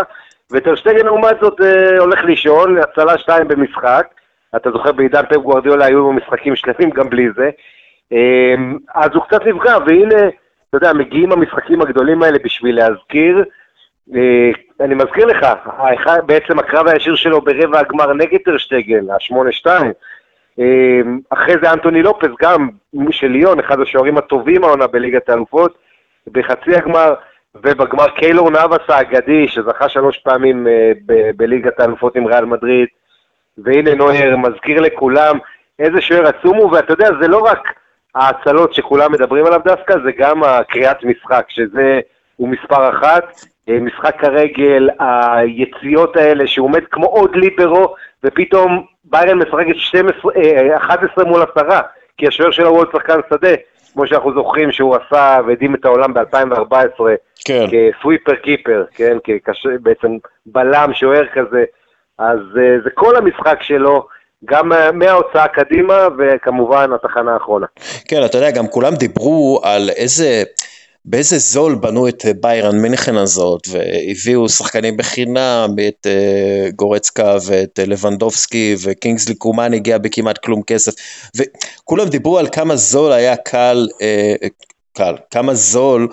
[0.51, 4.07] וטרשטגן לעומת זאת אה, הולך לישון, הצלה שתיים במשחק,
[4.55, 7.49] אתה זוכר בעידן פפ גוורדיולה היו משחקים שלמים גם בלי זה,
[8.13, 8.55] אה,
[8.95, 10.27] אז הוא קצת נפגע, והנה,
[10.69, 13.43] אתה יודע, מגיעים המשחקים הגדולים האלה בשביל להזכיר,
[14.15, 15.47] אה, אני מזכיר לך,
[16.25, 19.67] בעצם הקרב הישיר שלו ברבע הגמר נגד טרשטגן, ה-8-2,
[21.29, 22.69] אחרי זה אנטוני לופס, גם
[23.11, 25.77] של ליון, אחד השוערים הטובים העונה בליגת האלופות,
[26.31, 27.13] בחצי הגמר,
[27.55, 32.87] ובגמר קיילור נאבס האגדי, שזכה שלוש פעמים uh, בליגת האלופות עם ריאל מדריד,
[33.57, 35.37] והנה נויר מזכיר לכולם
[35.79, 37.73] איזה שוער עצום הוא, ואתה יודע, זה לא רק
[38.15, 41.99] ההצלות שכולם מדברים עליו דווקא, זה גם הקריאת משחק, שזה
[42.35, 49.37] הוא מספר אחת, אה, משחק הרגל, היציאות האלה, שהוא עומד כמו עוד ליברו, ופתאום ביירן
[49.37, 49.75] משחקת
[50.77, 51.81] 11 מול עשרה,
[52.17, 53.53] כי השוער שלו הוא עוד שחקן שדה.
[53.93, 57.03] כמו שאנחנו זוכרים שהוא עשה והדהים את העולם ב-2014,
[57.45, 57.65] כן.
[57.71, 59.67] כסוויפר קיפר, כן, כקש...
[59.81, 61.63] בעצם בלם, שוער כזה,
[62.17, 64.07] אז uh, זה כל המשחק שלו.
[64.45, 67.65] גם מההוצאה קדימה, וכמובן התחנה האחרונה.
[68.07, 70.43] כן, אתה יודע, גם כולם דיברו על איזה,
[71.05, 77.89] באיזה זול בנו את ביירן מינכן הזאת, והביאו שחקנים בחינם, את uh, גורצקה ואת uh,
[77.89, 80.91] לבנדובסקי, וקינגסלי קומן הגיע בכמעט כלום כסף,
[81.37, 83.87] וכולם דיברו על כמה זול היה קל,
[84.93, 86.07] קל, כמה זול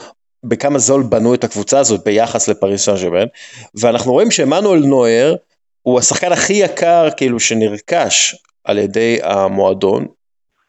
[0.45, 3.27] בכמה זול בנו את הקבוצה הזאת ביחס לפריס סן ג'רמן,
[3.75, 5.37] ואנחנו רואים שעמנואל נויר
[5.83, 10.07] הוא השחקן הכי יקר כאילו שנרכש על ידי המועדון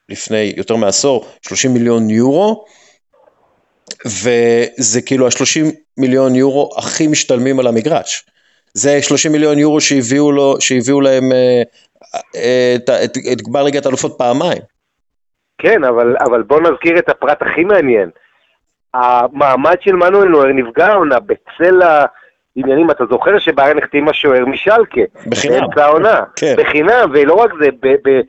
[0.09, 2.65] לפני יותר מעשור, 30 מיליון יורו,
[4.05, 5.65] וזה כאילו השלושים
[5.97, 8.25] מיליון יורו הכי משתלמים על המגרש.
[8.73, 11.61] זה 30 מיליון יורו שהביאו, לו, שהביאו להם אה,
[12.35, 14.61] אה, את, את, את גמר ליגת האלופות פעמיים.
[15.57, 18.09] כן, אבל, אבל בוא נזכיר את הפרט הכי מעניין.
[18.93, 25.01] המעמד של מנואל נוער נפגע העונה בצל העניינים, אתה זוכר שביירן החתימה שוער משלקה.
[25.27, 25.59] בחינם.
[25.59, 26.23] באמצע העונה.
[26.35, 26.55] כן.
[26.57, 28.21] בחינם, ולא רק זה, ב, ב,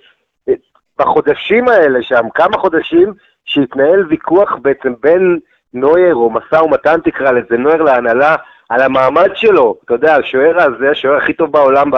[0.99, 3.13] בחודשים האלה שם, כמה חודשים,
[3.45, 5.39] שהתנהל ויכוח בעצם בין
[5.75, 8.37] נויר, או משא ומתן תקרא לזה, נויר להנהלה,
[8.69, 9.77] על המעמד שלו.
[9.85, 11.97] אתה יודע, השוער הזה, השוער הכי טוב בעולם, ב,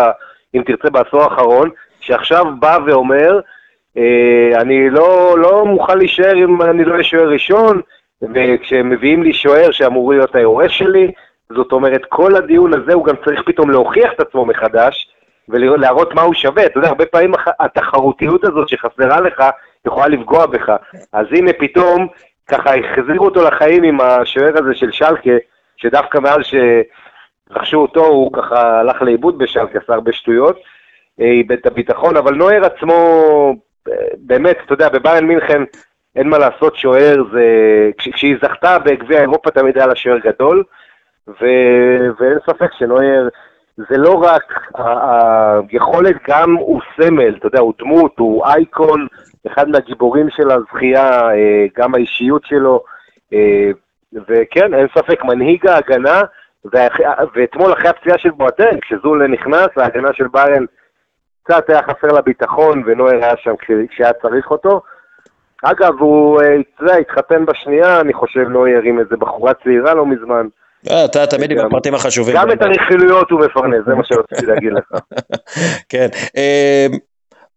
[0.54, 1.70] אם תרצה, בעשור האחרון,
[2.00, 3.40] שעכשיו בא ואומר,
[3.96, 7.80] אה, אני לא, לא מוכן להישאר אם אני לא אהיה שוער ראשון,
[8.22, 11.12] וכשמביאים לי שוער שאמור להיות היורש שלי,
[11.52, 15.08] זאת אומרת, כל הדיון הזה הוא גם צריך פתאום להוכיח את עצמו מחדש,
[15.48, 16.66] ולהראות מה הוא שווה.
[16.66, 19.42] אתה יודע, הרבה פעמים התחרותיות הזאת שחסרה לך,
[19.86, 20.72] יכולה לפגוע בך.
[21.12, 22.06] אז הנה פתאום,
[22.50, 25.30] ככה החזירו אותו לחיים עם השוער הזה של שלקה,
[25.76, 30.58] שדווקא מאז שרכשו אותו, הוא ככה הלך לאיבוד בשלקה, עשה הרבה שטויות,
[31.20, 32.94] אה, איבד את הביטחון, אבל נויר עצמו,
[33.88, 35.62] אה, באמת, אתה יודע, בביירן מינכן,
[36.16, 37.44] אין מה לעשות, שוער זה...
[37.98, 40.64] כש- כשהיא זכתה בגביע אירופה תמיד היה לה שוער גדול,
[41.28, 41.44] ו...
[42.18, 43.28] ואין ספק שנויר
[43.76, 44.42] זה לא רק
[45.70, 49.06] היכולת, גם הוא סמל, אתה יודע, הוא דמות, הוא אייקון,
[49.46, 52.84] אחד מהגיבורים של הזכייה, אה, גם האישיות שלו,
[53.32, 53.70] אה,
[54.28, 56.22] וכן, אין ספק, מנהיג ההגנה,
[57.34, 60.64] ואתמול אחרי הפציעה של בואטן, כשזול נכנס, ההגנה של ביירן
[61.42, 64.80] קצת היה חסר לה ביטחון, ונויר היה שם כש- כשהיה צריך אותו.
[65.64, 70.06] אגב, הוא אה, אתה יודע, התחתן בשנייה, אני חושב, נויר עם איזה בחורה צעירה לא
[70.06, 70.46] מזמן.
[70.90, 72.34] אה, אתה תמיד עם הפרטים החשובים.
[72.36, 75.00] גם את הרכילויות הוא מפרנס, זה מה שרציתי להגיד לך.
[75.92, 76.08] כן.
[76.36, 76.86] אה,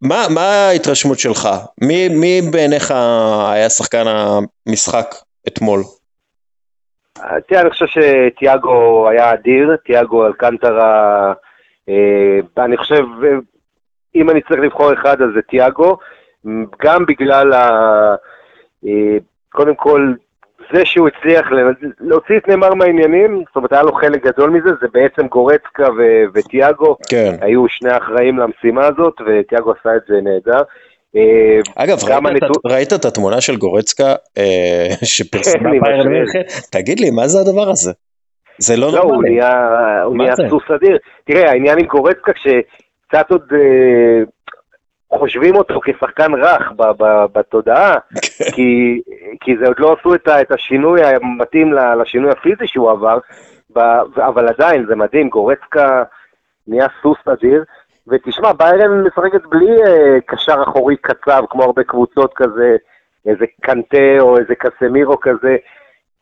[0.02, 1.50] מה, מה ההתרשמות שלך?
[1.82, 2.92] מי, מי בעיניך
[3.54, 5.06] היה שחקן המשחק
[5.48, 5.82] אתמול?
[7.48, 11.34] תראה, אני חושב שתיאגו היה אדיר, תיאגו אלקנטרה,
[11.90, 13.30] אה, אני חושב, אה,
[14.16, 15.98] אם אני צריך לבחור אחד אז זה תיאגו,
[16.84, 17.70] גם בגלל, ה,
[18.86, 19.18] אה,
[19.50, 20.14] קודם כל,
[20.74, 21.48] זה שהוא הצליח
[22.00, 26.24] להוציא את נאמר מהעניינים, זאת אומרת היה לו חלק גדול מזה, זה בעצם גורצקה ו-
[26.34, 27.36] ותיאגו, כן.
[27.42, 30.62] היו שני האחראים למשימה הזאת, ותיאגו עשה את זה נהדר.
[31.16, 36.14] אה, אגב, ראית, את, הנתון- ראית את התמונה של גורצקה אה, שפרסמה כן, ביירן השוער.
[36.14, 36.42] מינכן?
[36.72, 37.92] תגיד לי, מה זה הדבר הזה?
[38.60, 39.30] זה לא לא, הוא נורמלי.
[39.30, 39.54] נהיה,
[40.04, 40.36] הוא נהיה?
[40.50, 40.98] סוס אדיר.
[41.26, 44.24] תראה, העניין עם קורצקה, שקצת עוד אה,
[45.14, 48.52] חושבים אותו כשחקן רך ב- ב- בתודעה, כן.
[48.56, 49.02] כי,
[49.42, 53.20] כי זה עוד לא עשו את, ה- את השינוי המתאים לשינוי הפיזי שהוא עבר,
[53.76, 56.04] ב- אבל עדיין, זה מדהים, גורצקה
[56.68, 57.64] נהיה סוס אדיר.
[58.08, 62.76] ותשמע, ביירן משחקת בלי אה, קשר אחורי קצב, כמו הרבה קבוצות כזה,
[63.26, 65.56] איזה קנטה או איזה קסמירו כזה,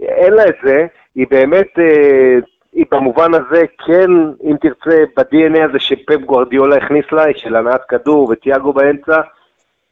[0.01, 2.37] אין לה את זה, היא באמת, אה,
[2.75, 4.11] היא במובן הזה כן,
[4.43, 9.21] אם תרצה, ב-DNA הזה שפפ גוארדיולה הכניס לה, של הנעת כדור ותיאגו באמצע,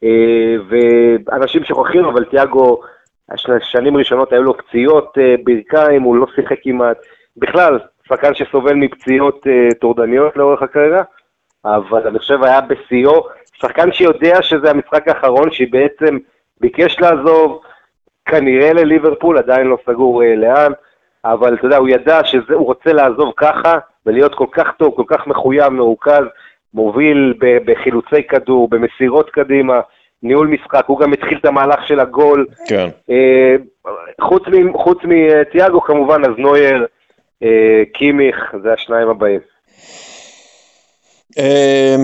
[0.04, 2.80] אה, ואנשים שוכחים, אבל תיאגו,
[3.30, 6.96] הש- שנים ראשונות היו לו פציעות אה, ברכיים, הוא לא שיחק כמעט,
[7.36, 7.78] בכלל,
[8.08, 11.02] שחקן שסובל מפציעות אה, טורדניות לאורך הקריירה,
[11.64, 16.18] אבל אני חושב היה בשיאו, שחקן שיודע שזה המשחק האחרון, שבעצם
[16.60, 17.62] ביקש לעזוב,
[18.24, 20.72] כנראה לליברפול, עדיין לא סגור לאן,
[21.24, 25.26] אבל אתה יודע, הוא ידע שהוא רוצה לעזוב ככה, ולהיות כל כך טוב, כל כך
[25.26, 26.24] מחויב, מרוכז,
[26.74, 29.80] מוביל בחילוצי כדור, במסירות קדימה,
[30.22, 32.46] ניהול משחק, הוא גם התחיל את המהלך של הגול.
[32.68, 32.88] כן.
[33.10, 33.56] אה,
[34.74, 36.86] חוץ, מתיאגו כמובן, אז נויר,
[37.42, 39.40] אה, קימיך, זה השניים הבאים.
[41.38, 41.96] אה,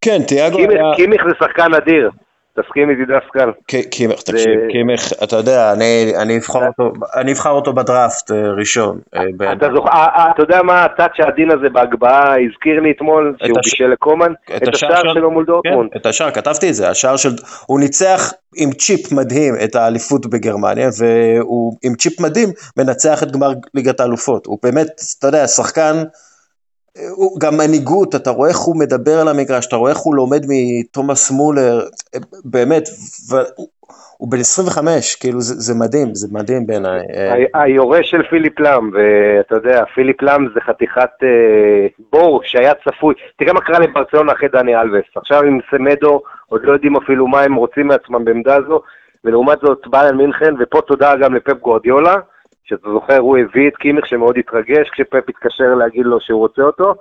[0.00, 0.92] כן, תיאגו היה...
[0.96, 2.10] קימיך זה שחקן אדיר,
[2.60, 3.50] תסכים איתי דסקל.
[3.90, 8.98] קימך, תקשיב, קימך, אתה יודע, אני, אני, אבחר אותו, אני אבחר אותו בדראפט אה, ראשון.
[9.14, 9.20] אה,
[9.52, 13.86] אתה אה, אתה יודע מה הטאץ' העדין הזה בהגבהה הזכיר לי אתמול, שהוא הש- בישל
[13.86, 14.32] לקומן?
[14.56, 15.90] את השער שלו מול דורטמונד.
[15.92, 17.30] כן, את השער, כתבתי את זה, השער של,
[17.66, 23.50] הוא ניצח עם צ'יפ מדהים את האליפות בגרמניה, והוא עם צ'יפ מדהים מנצח את גמר
[23.74, 24.46] ליגת האלופות.
[24.46, 24.86] הוא באמת,
[25.18, 25.94] אתה יודע, שחקן,
[27.38, 31.30] גם מנהיגות, אתה רואה איך הוא מדבר על המגרש, אתה רואה איך הוא לומד מתומאס
[31.30, 31.80] מולר,
[32.44, 32.82] באמת,
[33.30, 33.68] והוא-
[34.18, 37.00] הוא בן 25, כאילו זה, זה מדהים, זה מדהים בעיניי.
[37.14, 43.14] אה, היורש של פיליפ לאם, ואתה יודע, פיליפ לאם זה חתיכת אה, בור שהיה צפוי.
[43.38, 45.04] תראה מה קרה לברצלונה אחרי דני אלווס.
[45.16, 48.82] עכשיו עם סמדו, עוד לא יודעים אפילו מה הם רוצים מעצמם בעמדה הזו,
[49.24, 52.16] ולעומת זאת ביירן מינכן, ופה תודה גם לפפ גוארדיולה,
[52.64, 56.94] שאתה זוכר, הוא הביא את קימיך שמאוד התרגש כשפפ התקשר להגיד לו שהוא רוצה אותו,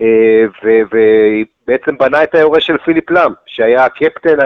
[0.00, 4.36] אה, ובעצם בנה את היורש של פיליפ לאם, שהיה הקפטן,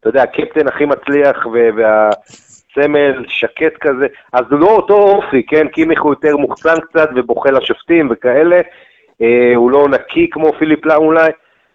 [0.00, 2.10] אתה יודע, הקפטן הכי מצליח, ו- וה...
[2.80, 5.68] סמל שקט כזה, אז הוא לא אותו אופי, כן?
[5.68, 8.60] קימיך הוא יותר מוחצן קצת ובוכה לשופטים וכאלה,
[9.22, 11.30] אה, הוא לא נקי כמו פיליפ לאם אולי,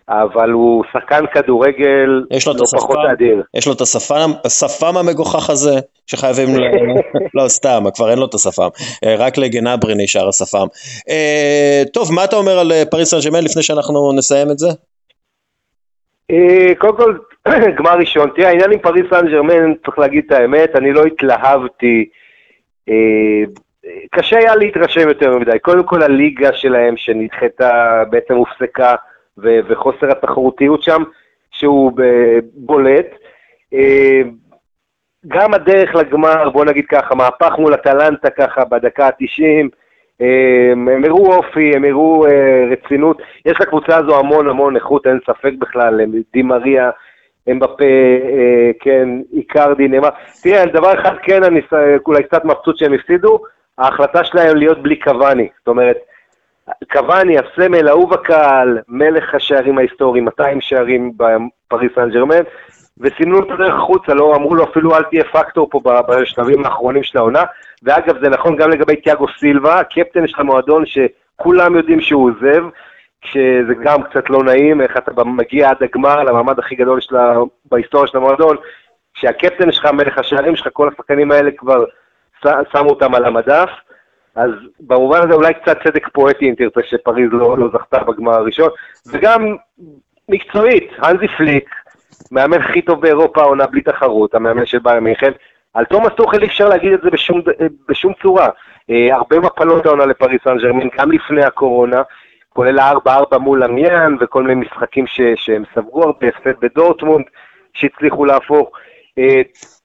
[0.10, 3.44] אבל הוא שחקן כדורגל לא פחות אדיר.
[3.54, 6.62] יש לו את השפם, השפם המגוחך הזה, שחייבים, ל...
[7.42, 8.70] לא סתם, כבר אין לו את השפם,
[9.06, 10.68] אה, רק לגנברי נשאר השפם.
[11.10, 14.68] אה, טוב, מה אתה אומר על אה, פריס סן לפני שאנחנו נסיים את זה?
[16.78, 17.18] קודם כל,
[17.78, 18.30] גמר ראשון.
[18.36, 22.10] תראה, העניין עם פריס סן ג'רמן, צריך להגיד את האמת, אני לא התלהבתי.
[24.12, 25.60] קשה היה להתרשם יותר מדי.
[25.62, 28.96] קודם כל, הליגה שלהם שנדחתה, בעצם הופסקה,
[29.38, 31.04] ו- וחוסר התחרותיות שם,
[31.52, 31.92] שהוא
[32.54, 33.08] בולט.
[33.74, 34.22] אה,
[35.28, 39.68] גם הדרך לגמר, בוא נגיד ככה, מהפך מול אטלנטה ככה בדקה ה-90,
[40.20, 43.22] הם הם הראו אופי, הם הראו אה, רצינות.
[43.46, 46.90] יש לקבוצה הזו המון המון איכות, אין ספק בכלל, הם דימריה,
[47.52, 50.10] אמבפה, אה, כן, איקרדי, נאמר.
[50.44, 51.62] תראה, דבר אחד כן, אני
[52.08, 53.40] אולי קצת מבסוט שהם הפסידו,
[53.78, 55.50] ההחלטה שלהם להיות בלי קוואני.
[55.58, 55.98] זאת אומרת,
[56.92, 62.42] קוואני, הסמל, אהוב הקהל, מלך השערים ההיסטוריים, 200 שערים בפריס סן ג'רמן,
[63.00, 67.18] וסימנו אותו דרך החוצה, לא אמרו לו אפילו אל תהיה פקטור פה בשלבים האחרונים של
[67.18, 67.44] העונה.
[67.84, 72.64] ואגב, זה נכון גם לגבי תיאגו סילבה, הקפטן של המועדון שכולם יודעים שהוא עוזב,
[73.26, 77.34] שזה גם קצת לא נעים, איך אתה מגיע עד הגמר, למעמד הכי גדול שלה,
[77.72, 78.58] בהיסטוריה של המועדון,
[79.14, 81.84] כשהקפטן שלך, מלך השערים שלך, כל השחקנים האלה כבר
[82.44, 83.70] שמו אותם על המדף,
[84.36, 88.70] אז במובן הזה אולי קצת צדק פואטי, אם תרצה, שפריז לא, לא זכתה בגמר הראשון,
[89.12, 89.56] וגם
[90.30, 91.70] מקצועית, הנזי פליק,
[92.32, 95.32] מאמן הכי טוב באירופה העונה בלי תחרות, המאמן של בייר מינכן,
[95.74, 97.42] על תומאס טוחל אי אפשר להגיד את זה בשום,
[97.90, 98.50] בשום צורה.
[98.90, 102.02] אה, הרבה מפלות העונה לפריס סן ג'רמן, גם לפני הקורונה,
[102.50, 107.26] כולל ה-4-4 מול אמיאן וכל מיני משחקים ש, שהם ספגו הרבה, הפסד בדורטמונד,
[107.74, 108.72] שהצליחו להפוך.
[109.18, 109.42] אה,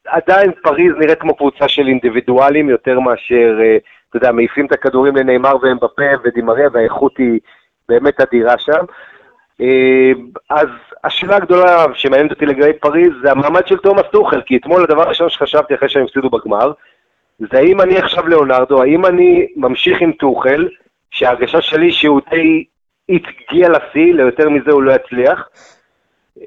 [0.07, 3.76] עדיין פריז נראית כמו קבוצה של אינדיבידואלים יותר מאשר, אה,
[4.16, 7.40] אתה יודע, מעיפים את הכדורים לנאמר ואמבפה ודימריה, והאיכות היא
[7.88, 8.84] באמת אדירה שם.
[9.60, 10.12] אה,
[10.50, 10.68] אז
[11.04, 15.30] השאלה הגדולה שמעניינת אותי לגבי פריז זה המעמד של תומאס טוחל, כי אתמול הדבר הראשון
[15.30, 16.72] שחשבתי אחרי שהם הפסידו בגמר,
[17.38, 20.68] זה האם אני עכשיו ליאונרדו, האם אני ממשיך עם טוחל,
[21.10, 22.64] שההרגשה שלי שהוא די
[23.08, 25.48] הגיע לשיא, ליותר מזה הוא לא יצליח.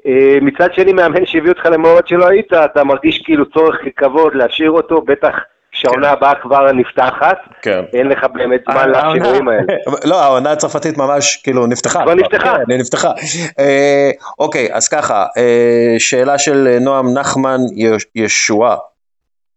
[0.06, 4.70] אה, מצד שני, מאמן שהביא אותך למועד שלא היית, אתה מרגיש כאילו צורך ככבוד להשאיר
[4.70, 5.36] אותו, בטח
[5.72, 7.80] כשהעונה הבאה כבר נפתחת, כן.
[7.92, 9.62] אין לך באמת זמן לשינויים האלה.
[10.10, 12.02] לא, העונה הצרפתית ממש כאילו נפתחה.
[12.02, 12.56] כבר נפתחה.
[12.68, 13.12] כן, נפתחה.
[13.58, 18.76] אה, אוקיי, אז ככה, אה, שאלה של נועם נחמן יש- ישועה.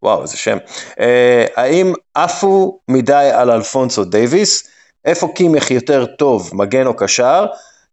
[0.03, 0.57] וואו, איזה שם.
[0.99, 4.69] אה, האם עפו מדי על אלפונסו דייוויס?
[5.05, 7.45] איפה קימיך יותר טוב, מגן או קשר?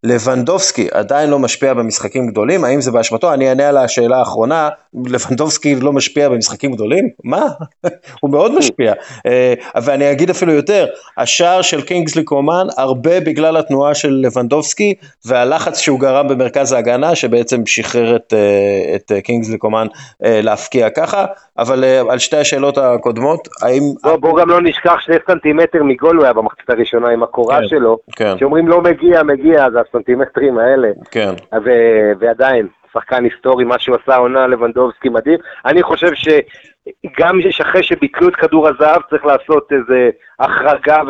[0.05, 3.35] לבנדובסקי עדיין לא משפיע במשחקים גדולים, האם זה באשמתו?
[3.35, 4.69] אני אענה על השאלה האחרונה,
[5.07, 7.09] לבנדובסקי לא משפיע במשחקים גדולים?
[7.25, 7.43] מה?
[8.21, 8.93] הוא מאוד משפיע.
[9.27, 10.87] אה, ואני אגיד אפילו יותר,
[11.19, 14.95] השער של קינגסלי קומן הרבה בגלל התנועה של לבנדובסקי
[15.27, 19.87] והלחץ שהוא גרם במרכז ההגנה שבעצם שחרר את, אה, את אה, קינגסלי קומן
[20.21, 21.25] להפקיע ככה,
[21.59, 23.83] אבל על שתי השאלות הקודמות, האם...
[24.03, 27.69] בוא, בוא גם לא נשכח שני סנטימטר מגול הוא היה במחצית הראשונה עם הקורה כן,
[27.69, 28.39] שלו, כן.
[28.39, 30.89] שאומרים לא מגיע, מגיע, זה הסנטימטרים האלה.
[31.11, 31.31] כן.
[31.65, 35.39] ו- ועדיין, שחקן היסטורי, מה שהוא עשה העונה, לבנדובסקי מדהים.
[35.67, 40.11] אני חושב שגם אחרי שביטלו את כדור הזהב, צריך לעשות איזה
[40.41, 41.03] החרגה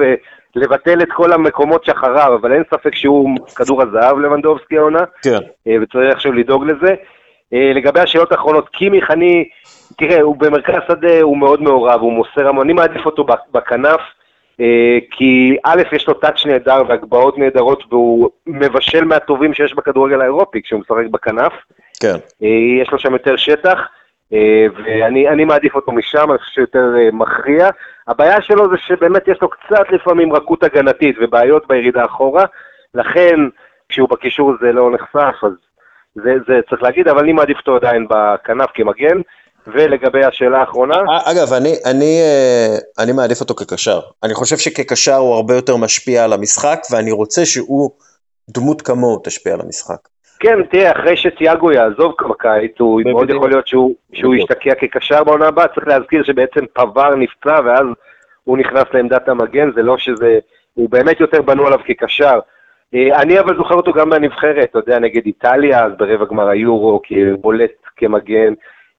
[0.57, 5.03] ולבטל את כל המקומות שאחריו, אבל אין ספק שהוא כדור הזהב, לבנדובסקי העונה.
[5.22, 5.39] כן.
[5.68, 6.95] אה, וצריך עכשיו לדאוג לזה.
[7.55, 9.49] אה, לגבי השאלות האחרונות, קימיך, אני,
[9.99, 14.01] תראה, הוא במרכז שדה, הוא מאוד מעורב, הוא מוסר המון, אני מעדיף אותו בכ- בכנף,
[15.11, 20.80] כי א', יש לו טאץ' נהדר והגבהות נהדרות, והוא מבשל מהטובים שיש בכדורגל האירופי כשהוא
[20.80, 21.52] משחק בכנף.
[22.00, 22.16] כן.
[22.42, 23.78] אה, יש לו שם יותר שטח,
[24.32, 27.68] אה, ואני אני מעדיף אותו משם, אני חושב שיותר אה, מכריע.
[28.08, 32.44] הבעיה שלו זה שבאמת יש לו קצת לפעמים רכות הגנתית ובעיות בירידה אחורה,
[32.94, 33.36] לכן
[33.88, 35.52] כשהוא בקישור זה לא נחשף, אז
[36.14, 39.20] זה, זה צריך להגיד, אבל אני מעדיף אותו עדיין בכנף כמגן.
[39.66, 44.00] ולגבי השאלה האחרונה, אה, אגב, אני, אני, אה, אני מעדיף אותו כקשר.
[44.22, 47.90] אני חושב שכקשר הוא הרבה יותר משפיע על המשחק, ואני רוצה שהוא,
[48.54, 50.08] דמות כמוהו תשפיע על המשחק.
[50.40, 53.38] כן, תראה, אחרי שתיאגו יעזוב בקיץ, הוא מאוד בדיוק.
[53.38, 54.34] יכול להיות שהוא, שהוא.
[54.34, 57.86] ישתקע כקשר בעונה הבאה, צריך להזכיר שבעצם פבר נפצע ואז
[58.44, 60.38] הוא נכנס לעמדת המגן, זה לא שזה,
[60.74, 62.38] הוא באמת יותר בנו עליו כקשר.
[62.94, 67.00] אה, אני אבל זוכר אותו גם מהנבחרת, אתה יודע, נגד איטליה, אז ברבע גמר היורו,
[67.04, 68.54] כבולט כמגן.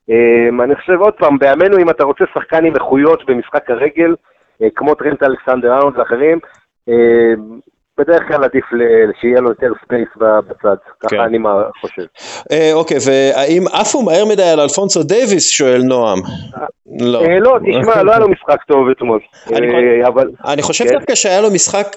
[0.10, 4.16] אה, אני חושב עוד פעם, בימינו אם אתה רוצה שחקן עם איכויות במשחק הרגל,
[4.62, 6.40] אה, כמו טרנט אלכסנדר ארנולד ואחרים,
[6.90, 6.94] אה,
[7.98, 8.66] בדרך כלל עדיף
[9.22, 11.08] שיהיה לו יותר space בצד, כן.
[11.08, 12.06] ככה אני מה- חושב.
[12.52, 16.20] אה, אוקיי, והאם עפו מהר מדי על אלפונסו דייוויס, שואל נועם.
[17.00, 17.22] לא.
[17.26, 19.20] אה, לא, תשמע, לא היה לו משחק טוב אתמול.
[19.56, 19.68] אני.
[20.46, 20.94] אני חושב כן.
[20.94, 21.88] דווקא שהיה לו משחק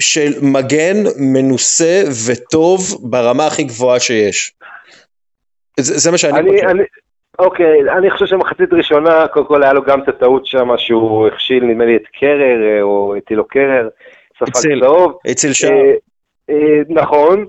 [0.00, 0.96] של מגן
[1.32, 4.52] מנוסה וטוב ברמה הכי גבוהה שיש.
[5.80, 6.66] זה, זה מה שאני אני, חושב.
[7.38, 11.64] אוקיי, אני חושב שמחצית ראשונה, קודם כל היה לו גם את הטעות שם שהוא הכשיל,
[11.64, 13.88] נדמה לי, את קרר, אה, או הטילו קרר,
[14.38, 15.18] ספג צהוב.
[15.24, 15.70] הציל שער.
[15.70, 15.94] אה,
[16.50, 17.46] אה, נכון.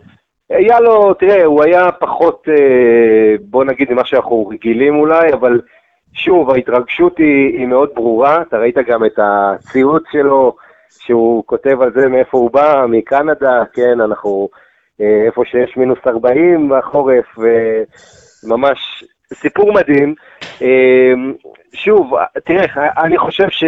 [0.50, 5.62] היה לו, תראה, הוא היה פחות, אה, בוא נגיד, ממה שאנחנו רגילים אולי, אבל
[6.14, 8.42] שוב, ההתרגשות היא, היא מאוד ברורה.
[8.42, 10.56] אתה ראית גם את הציוץ שלו,
[10.90, 14.50] שהוא כותב על זה מאיפה הוא בא, מקנדה, כן, אנחנו
[15.02, 20.16] אה, איפה שיש מינוס 40 בחורף, וממש סיפור מדהים.
[20.62, 21.14] אה,
[21.74, 22.14] שוב,
[22.46, 23.64] תראה, אני חושב ש...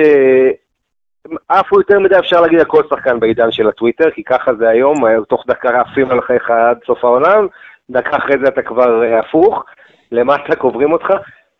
[1.50, 5.24] עפו יותר מדי אפשר להגיד על כל שחקן בעידן של הטוויטר, כי ככה זה היום,
[5.30, 7.48] תוך דקה עפים עליך עד סוף העולם,
[7.90, 9.66] דקה אחרי זה אתה כבר אה, הפוך,
[10.12, 11.14] למטה קוברים אותך.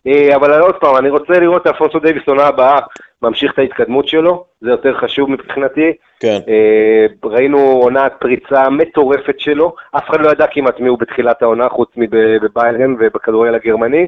[0.08, 2.80] אה, אבל עוד פעם, אני רוצה לראות את אלפונסו דייוויס עונה הבאה,
[3.22, 5.94] ממשיך את ההתקדמות שלו, זה יותר חשוב מבחינתי.
[6.20, 6.40] כן.
[6.48, 11.70] אה, ראינו עונת פריצה מטורפת שלו, אף אחד לא ידע כמעט מי הוא בתחילת העונה,
[11.70, 14.08] חוץ מבביירן ובכדורגל הגרמני,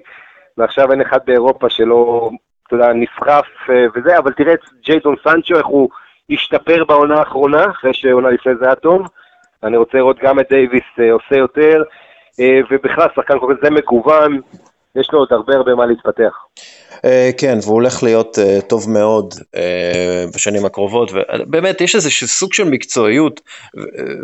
[0.58, 2.30] ועכשיו אין אחד באירופה שלא,
[2.68, 5.90] אתה יודע, נסחף אה, וזה, אבל תראה את ג'יידון סנצ'ו, איך הוא
[6.30, 9.08] השתפר בעונה האחרונה, אחרי שעונה לפני זה היה טוב.
[9.64, 11.84] אני רוצה לראות גם את דייוויס אה, עושה יותר,
[12.72, 14.42] ובכלל, שחקן כל כך זה מגוון,
[14.96, 16.34] יש לו עוד הרבה הרבה מה להתפתח.
[17.06, 22.54] אה, כן, והוא הולך להיות אה, טוב מאוד אה, בשנים הקרובות, ובאמת יש איזה סוג
[22.54, 23.42] של מקצועיות,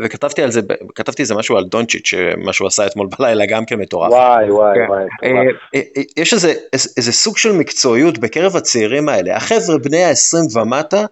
[0.04, 0.62] וכתבתי על זה,
[0.96, 4.12] כתבתי איזה משהו על דונצ'יץ', מה שהוא עשה אתמול בלילה, גם כן מטורף.
[4.12, 4.86] וואי, וואי, כן.
[4.90, 5.06] וואי,
[5.42, 5.84] מטורף.
[6.18, 11.06] יש איזה, סוג של מקצועיות בקרב הצעירים האלה, החבר'ה בני ה-20 ומטה,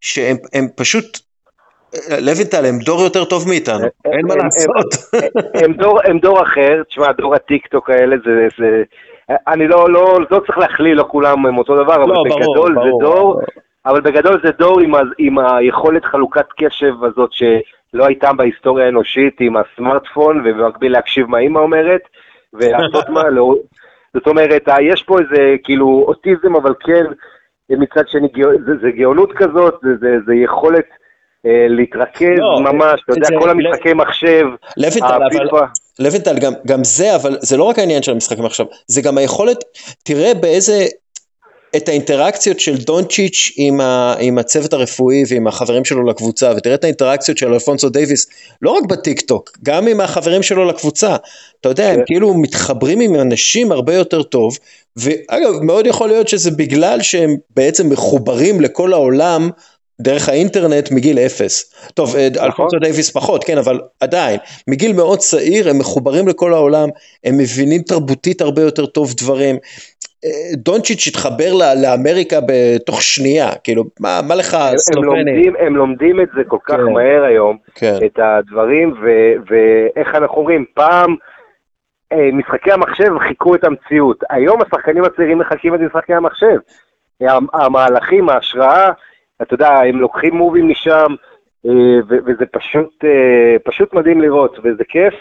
[0.00, 1.18] שהם הם פשוט,
[2.20, 4.86] לוינטל הם דור יותר טוב מאיתנו, אין מה לעשות.
[6.04, 8.82] הם דור, אחר, תשמע, דור הטיק טוק האלה זה, זה,
[9.48, 12.90] אני לא, לא, לא צריך להכליל, לא כולם הם אותו דבר, אבל לא, בגדול זה.
[13.00, 13.40] דור,
[13.86, 19.56] אבל בגדול זה דור עם, עם היכולת חלוקת קשב הזאת שלא הייתה בהיסטוריה האנושית, עם
[19.56, 22.02] הסמארטפון, ובמקביל להקשיב מה אימא אומרת,
[22.52, 23.54] ולעשות מה, לא,
[24.14, 27.04] זאת אומרת, יש פה איזה כאילו אוטיזם, אבל כן,
[27.70, 28.28] מצד שני,
[28.66, 30.86] זה, זה גאונות כזאת, זה, זה, זה יכולת
[31.44, 34.44] להתרכז לא, ממש, אתה יודע, זה- כל המשחקי מחשב,
[35.26, 35.64] הפיפ"א.
[35.98, 39.64] לוינטל, גם, גם זה, אבל זה לא רק העניין של המשחקים עכשיו, זה גם היכולת,
[40.04, 40.86] תראה באיזה,
[41.76, 46.84] את האינטראקציות של דונצ'יץ' עם, ה, עם הצוות הרפואי ועם החברים שלו לקבוצה, ותראה את
[46.84, 48.26] האינטראקציות של אלפונסו דייוויס,
[48.62, 51.16] לא רק בטיק טוק, גם עם החברים שלו לקבוצה.
[51.60, 54.58] אתה יודע, הם כאילו מתחברים עם אנשים הרבה יותר טוב,
[54.96, 59.50] ואגב, מאוד יכול להיות שזה בגלל שהם בעצם מחוברים לכל העולם,
[60.00, 61.74] דרך האינטרנט מגיל אפס.
[61.94, 64.38] טוב, אה, אלפונסו דייוויס פחות, כן, אבל עדיין,
[64.68, 66.88] מגיל מאוד צעיר הם מחוברים לכל העולם,
[67.24, 69.56] הם מבינים תרבותית הרבה יותר טוב דברים.
[70.24, 75.24] אה, דונצ'יץ' התחבר לאמריקה בתוך שנייה, כאילו, מה, מה לך הם, הם, סלובני?
[75.24, 76.92] לומדים, הם לומדים את זה כל כך כן.
[76.92, 77.98] מהר היום, כן.
[78.06, 81.14] את הדברים, ו- ואיך אנחנו אומרים, פעם
[82.12, 86.56] אה, משחקי המחשב חיכו את המציאות, היום השחקנים הצעירים מחקים את משחקי המחשב.
[87.20, 88.90] המ- המהלכים, ההשראה,
[89.42, 91.14] אתה יודע, הם לוקחים מובים משם,
[91.66, 91.72] אה,
[92.08, 95.14] וזה פשוט, אה, פשוט מדהים לראות, וזה כיף.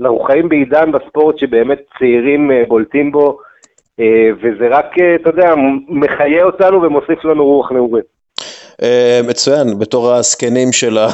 [0.00, 3.38] אנחנו חיים בעידן בספורט שבאמת צעירים אה, בולטים בו,
[4.42, 5.54] וזה רק, אתה יודע,
[5.88, 8.04] מחיה אותנו ומוסיף לנו רוח נעורים.
[9.28, 11.06] מצוין, בתור הזקנים של ה...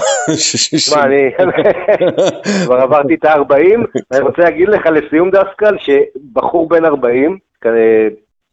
[0.76, 1.30] תשמע, אני
[2.64, 7.66] כבר עברתי את ה-40, אני רוצה להגיד לך לסיום דסקל, שבחור בן 40, כ-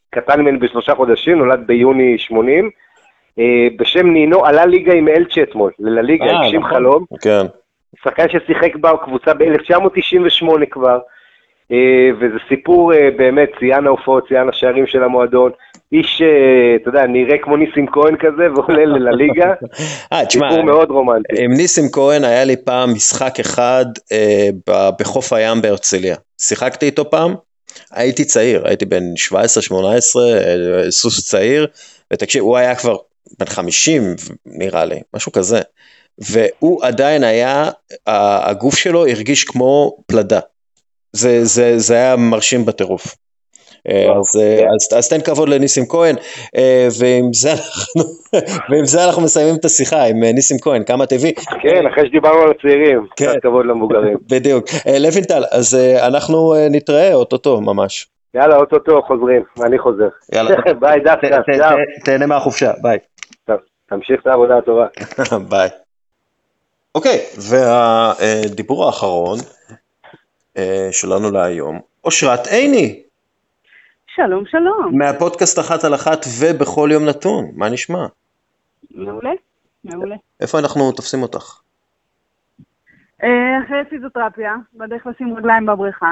[0.10, 2.70] קטן ממני בשלושה חודשים, נולד ביוני 80, אה,
[3.80, 6.74] בשם נינו, עלה ליגה עם אלצ'ה אתמול, לליגה, אה, הגשים נכון.
[6.74, 7.46] חלום, כן.
[8.04, 11.00] שחקן ששיחק בקבוצה ב-1998 כבר,
[11.72, 15.52] אה, וזה סיפור אה, באמת, שיאן ההופעות, שיאן השערים של המועדון,
[15.92, 19.54] איש, אה, אתה יודע, נראה כמו ניסים כהן כזה, ועולה לליגה,
[20.14, 21.44] אה, תשמע, סיפור מאוד רומנטי.
[21.44, 24.50] עם ניסים כהן היה לי פעם משחק אחד אה,
[25.00, 26.16] בחוף הים בהרצליה.
[26.42, 27.36] שיחקתי איתו פעם,
[27.92, 29.36] הייתי צעיר, הייתי בן 17-18,
[29.76, 31.68] אה, סוס צעיר,
[32.14, 32.96] ותקשיב, הוא היה כבר
[33.40, 34.16] בן 50
[34.46, 35.60] נראה לי, משהו כזה.
[36.18, 37.70] והוא עדיין היה,
[38.08, 40.40] הגוף שלו הרגיש כמו פלדה.
[41.14, 43.16] זה, זה, זה היה מרשים בטירוף.
[43.88, 46.16] אז, אה, אז, אז תן כבוד לניסים כהן,
[46.58, 48.02] אה, ועם זה אנחנו,
[48.70, 51.34] ועם זה אנחנו מסיימים את השיחה עם אה, ניסים כהן, כמה טבעי.
[51.62, 53.26] כן, אחרי שדיברנו על הצעירים, כן.
[53.32, 54.18] קצת כבוד למבוגרים.
[54.32, 54.66] בדיוק.
[55.00, 58.08] לוינטל, אז אנחנו אה, נתראה אוטוטו ממש.
[58.36, 60.08] יאללה, אוטוטו חוזרים, אני חוזר.
[60.34, 60.56] יאללה.
[60.82, 61.00] ביי.
[61.02, 62.98] ת- תהנה מהחופשה, ביי.
[63.86, 64.88] תמשיך את העבודה הטובה.
[65.50, 65.70] ביי.
[66.96, 67.20] אוקיי,
[67.50, 69.38] והדיבור האחרון
[70.58, 73.06] אה, שלנו להיום, אושרת עיני,
[74.16, 74.98] שלום, שלום.
[74.98, 78.06] מהפודקאסט אחת על אחת ובכל יום נתון, מה נשמע?
[78.92, 79.32] מעולה,
[79.84, 80.16] מעולה.
[80.42, 81.60] איפה אנחנו תופסים אותך?
[83.24, 86.12] אה, אחרי פיזיותרפיה, בדרך לשים רגליים בבריכה,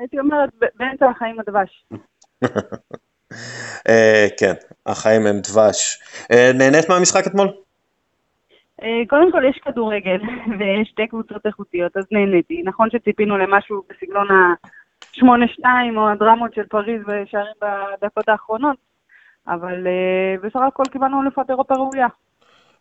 [0.00, 1.84] הייתי אומרת, באמצע החיים הדבש.
[3.88, 4.52] אה, כן,
[4.86, 5.98] החיים הם דבש.
[6.32, 7.48] אה, נהנית מהמשחק אתמול?
[9.08, 10.20] קודם כל יש כדורגל
[10.58, 12.62] ויש שתי קבוצות איכותיות, אז נהניתי.
[12.64, 15.64] נכון שציפינו למשהו בסגנון ה-8-2
[15.96, 18.76] או הדרמות של פריז ושערים בדקות האחרונות,
[19.48, 19.86] אבל
[20.42, 22.06] בסך הכל קיבלנו אלופת אירופה ראויה.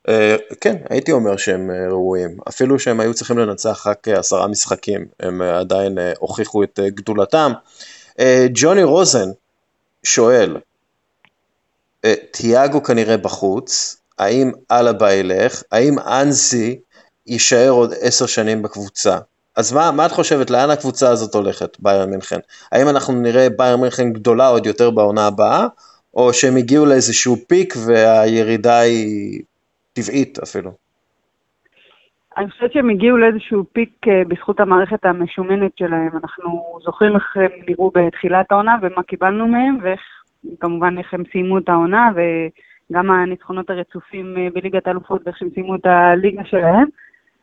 [0.09, 2.37] אה, כן, הייתי אומר שהם אה, ראויים.
[2.49, 7.51] אפילו שהם היו צריכים לנצח רק אה, עשרה משחקים, הם עדיין הוכיחו את גדולתם.
[8.53, 9.29] ג'וני רוזן
[10.03, 10.57] שואל,
[12.31, 16.79] תיאגו כנראה בחוץ, האם אלבה ילך, האם אנזי
[17.27, 19.17] יישאר עוד עשר שנים בקבוצה?
[19.55, 22.39] אז מה, מה את חושבת, לאן הקבוצה הזאת הולכת, בייר מינכן?
[22.71, 25.67] האם אנחנו נראה בייר מינכן גדולה עוד יותר בעונה הבאה,
[26.13, 29.41] או שהם הגיעו לאיזשהו פיק והירידה היא
[29.93, 30.80] טבעית אפילו.
[32.37, 36.09] אני חושבת שהם הגיעו לאיזשהו פיק אה, בזכות המערכת המשומנת שלהם.
[36.23, 40.01] אנחנו זוכרים איך הם נראו בתחילת העונה ומה קיבלנו מהם, ואיך,
[40.59, 45.75] כמובן, איך הם סיימו את העונה, וגם הניצחונות הרצופים אה, בליגת האלופות ואיך שהם סיימו
[45.75, 46.87] את הליגה שלהם.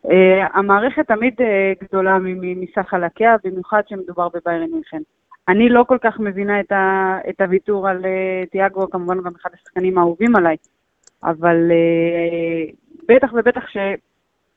[0.06, 0.10] Uh,
[0.54, 1.34] המערכת תמיד
[1.82, 5.00] גדולה מסך חלקיה, במיוחד כשמדובר בביירן מינכן.
[5.48, 8.04] אני לא כל כך מבינה את, ה, את הוויתור על
[8.50, 10.56] תיאגו, כמובן גם אחד השחקנים האהובים עליי.
[11.24, 11.56] אבל
[13.08, 13.64] בטח ובטח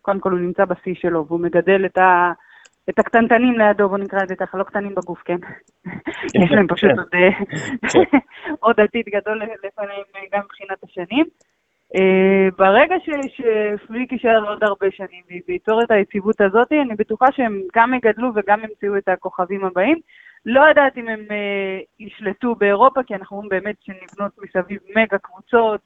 [0.02, 2.32] שקודם כל הוא נמצא בשיא שלו, והוא מגדל את, ה,
[2.90, 5.38] את הקטנטנים לידו, בוא נקרא לזה ככה, לא קטנים בגוף, כן?
[6.44, 7.30] יש להם פשוט עוד, אה,
[8.64, 11.26] עוד עתיד גדול לפניהם גם מבחינת השנים.
[11.98, 17.94] Uh, ברגע שפליק יישאר עוד הרבה שנים וייצור את היציבות הזאת, אני בטוחה שהם גם
[17.94, 20.00] יגדלו וגם ימצאו את הכוכבים הבאים.
[20.46, 25.82] לא יודעת אם הם uh, ישלטו באירופה, כי אנחנו רואים באמת שנבנות מסביב מגה קבוצות,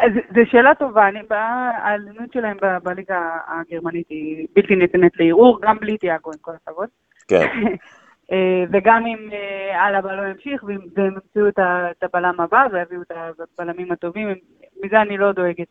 [0.00, 5.98] אז זו שאלה טובה, אני, העליונות שלהם בליגה הגרמנית היא בלתי ניתנת לערעור, גם בלי
[5.98, 6.88] תיאגו, עם כל הכבוד.
[7.28, 7.46] כן.
[8.32, 13.12] אה, וגם אם אה, אלבה לא ימשיך, והם ימצאו את הבלם הבא ויביאו את
[13.58, 14.34] הבלמים הטובים,
[14.82, 15.66] מזה אני לא דואגת.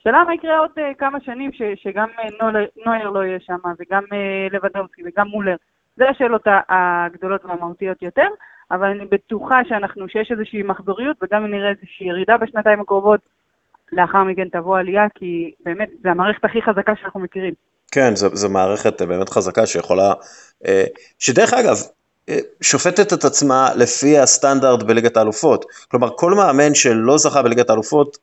[0.00, 2.08] השאלה מה יקרה עוד אה, כמה שנים שגם
[2.86, 4.02] נויר לא יהיה שם, וגם
[4.50, 5.56] לבדובסקי וגם מולר.
[5.96, 8.28] זה השאלות הגדולות והמהותיות יותר.
[8.70, 13.20] אבל אני בטוחה שאנחנו, שיש איזושהי מחזוריות, וגם אם נראה איזושהי ירידה בשנתיים הקרובות,
[13.92, 17.54] לאחר מכן תבוא עלייה, כי באמת, זו המערכת הכי חזקה שאנחנו מכירים.
[17.90, 20.12] כן, זו, מערכת באמת חזקה שיכולה,
[20.66, 20.84] אה,
[21.18, 21.76] שדרך אגב,
[22.28, 25.64] אה, שופטת את עצמה לפי הסטנדרט בליגת האלופות.
[25.88, 28.18] כלומר, כל מאמן שלא זכה בליגת האלופות,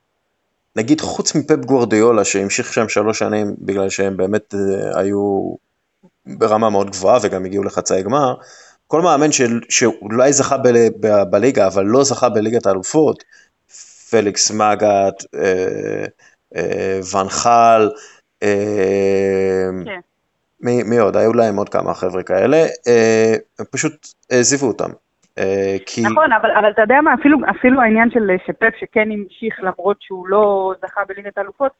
[0.76, 5.56] נגיד חוץ מפפ גוורדיולה שהמשיך שם שלוש שנים בגלל שהם באמת אה, היו
[6.26, 8.36] ברמה מאוד גבוהה וגם הגיעו לחצאי גמר,
[8.88, 9.30] כל מאמן
[9.70, 10.58] שאולי זכה
[11.30, 13.24] בליגה, אבל לא זכה בליגת האלופות,
[14.22, 16.06] פליקס מגאט, אה,
[16.56, 17.90] אה, ונחל,
[18.44, 20.00] אה, כן.
[20.62, 21.18] מי, מי עוד?
[21.18, 22.58] היו להם עוד כמה חבר'ה כאלה,
[23.72, 24.90] פשוט העזיבו אותם.
[25.86, 26.02] כי...
[26.02, 30.28] נכון, אבל, אבל אתה יודע מה, אפילו, אפילו העניין של שפפ שכן המשיך למרות שהוא
[30.28, 31.72] לא זכה בליגת האלופות,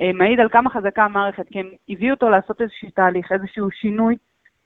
[0.00, 4.16] אה, מעיד על כמה חזקה המערכת, כי הם הביאו אותו לעשות איזשהו תהליך, איזשהו שינוי,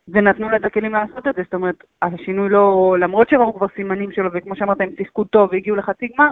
[0.09, 4.13] ונתנו לה את הכלים לעשות את זה, זאת אומרת, השינוי לא, למרות שראו כבר סימנים
[4.13, 6.29] שלו, וכמו שאמרת, הם שיחקו טוב והגיעו לחצי גמר,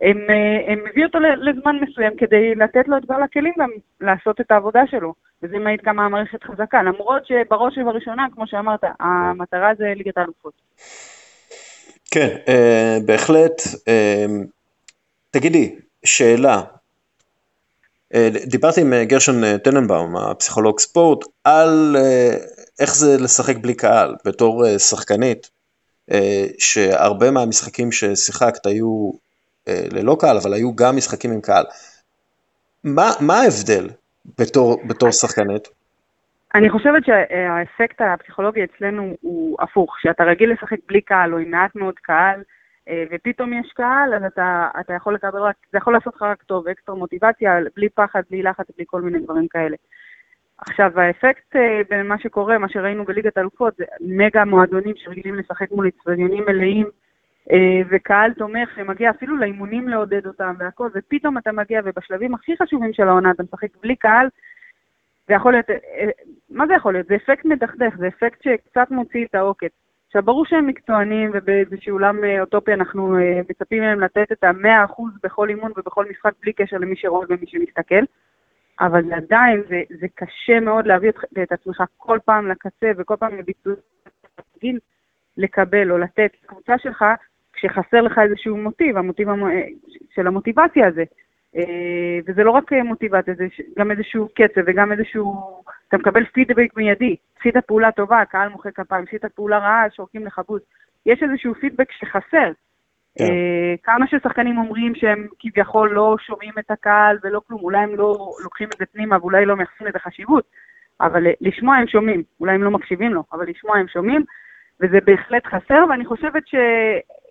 [0.00, 3.70] הם, אה, הם הביאו אותו לזמן מסוים כדי לתת לו את כל הכלים גם
[4.00, 9.72] לעשות את העבודה שלו, וזה מעיד כמה המערכת חזקה, למרות שבראש ובראשונה, כמו שאמרת, המטרה
[9.78, 10.52] זה ליגת האלופות.
[12.10, 13.62] כן, אה, בהחלט.
[13.88, 14.26] אה,
[15.30, 15.74] תגידי,
[16.04, 16.62] שאלה,
[18.14, 21.96] אה, דיברתי עם אה, גרשון אה, טננבאום, הפסיכולוג ספורט, על
[22.80, 25.50] איך זה לשחק בלי קהל, בתור שחקנית,
[26.58, 29.10] שהרבה מהמשחקים ששיחקת היו
[29.68, 31.64] ללא קהל, אבל היו גם משחקים עם קהל.
[32.84, 33.88] מה, מה ההבדל
[34.38, 35.68] בתור, בתור שחקנית?
[36.54, 41.76] אני חושבת שהאפקט הפסיכולוגי אצלנו הוא הפוך, שאתה רגיל לשחק בלי קהל או עם מעט
[41.76, 42.42] מאוד קהל,
[42.88, 46.42] אה, ופתאום יש קהל, אז אתה, אתה יכול לקבל רק, זה יכול לעשות לך רק
[46.42, 49.76] טוב, אקסטרה מוטיבציה, בלי פחד, בלי לחץ, בלי כל מיני דברים כאלה.
[50.58, 55.88] עכשיו, האפקט אה, במה שקורה, מה שראינו בליגת אלופות, זה מגה מועדונים שרגילים לשחק מול
[55.88, 56.90] אצטדיונים מלאים, אה,
[57.90, 63.08] וקהל תומך שמגיע אפילו לאימונים לעודד אותם והכל, ופתאום אתה מגיע, ובשלבים הכי חשובים של
[63.08, 64.28] העונה אתה משחק בלי קהל,
[65.28, 65.66] זה יכול להיות,
[66.50, 67.06] מה זה יכול להיות?
[67.06, 69.72] זה אפקט מדכדך, זה אפקט שקצת מוציא את העוקץ.
[70.10, 74.84] עכשיו, ברור שהם מקצוענים ובאיזשהו עולם אה, אוטופי אנחנו אה, מצפים מהם לתת את המאה
[74.84, 78.04] אחוז בכל אימון ובכל משחק בלי קשר למי שרואה ומי שמסתכל,
[78.80, 81.10] אבל עדיין זה, זה קשה מאוד להביא
[81.42, 83.74] את, עצמך כל פעם לקצה וכל פעם לביצוע
[85.36, 87.04] לקבל או לתת לקבוצה שלך
[87.60, 89.42] כשחסר לך איזשהו מוטיב, המוטיב המ...
[90.14, 91.04] של המוטיבציה הזה.
[91.56, 93.46] אה, וזה לא רק מוטיבציה, זה
[93.78, 95.34] גם איזשהו קצב וגם איזשהו...
[95.88, 97.16] אתה מקבל פידבק מיידי.
[97.40, 100.60] עשית פעולה טובה, קהל מוחא כפיים, עשית פעולה רעה, שורקים לך בוז.
[101.06, 102.52] יש איזשהו פידבק שחסר.
[103.18, 103.24] כן.
[103.24, 108.32] אה, כמה ששחקנים אומרים שהם כביכול לא שומעים את הקהל ולא כלום, אולי הם לא
[108.44, 110.44] לוקחים את זה פנימה ואולי לא מייחסים לזה חשיבות,
[111.00, 114.24] אבל אה, לשמוע הם שומעים, אולי הם לא מקשיבים לו, אבל לשמוע הם שומעים,
[114.80, 116.42] וזה בהחלט חסר, ואני חושבת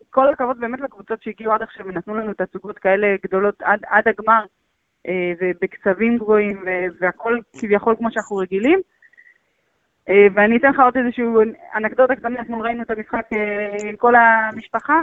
[0.09, 4.43] שכל הכבוד באמת לקבוצות שהגיעו עד עכשיו ונתנו לנו תצוגות כאלה גדולות עד, עד הגמר,
[5.07, 6.63] אה, ובקצבים גבוהים,
[6.99, 8.81] והכל כביכול כמו שאנחנו רגילים.
[10.09, 11.23] אה, ואני אתן לך עוד איזושהי
[11.75, 15.01] אנקדוטה קטנה, אתמול ראינו את המשחק אה, עם כל המשפחה,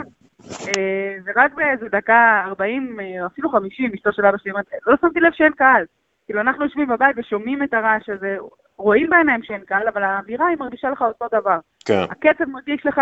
[0.67, 5.19] אה, ורק באיזה דקה 40, אה, אפילו 50, אשתו של אבא שלי אומרת, לא שמתי
[5.19, 5.85] לב שאין קהל.
[6.25, 8.37] כאילו, אנחנו יושבים בבית ושומעים את הרעש הזה,
[8.77, 11.59] רואים בעיניים שאין קהל, אבל האווירה היא מרגישה לך אותו דבר.
[11.85, 12.03] כן.
[12.09, 13.01] הקצב מרגיש לך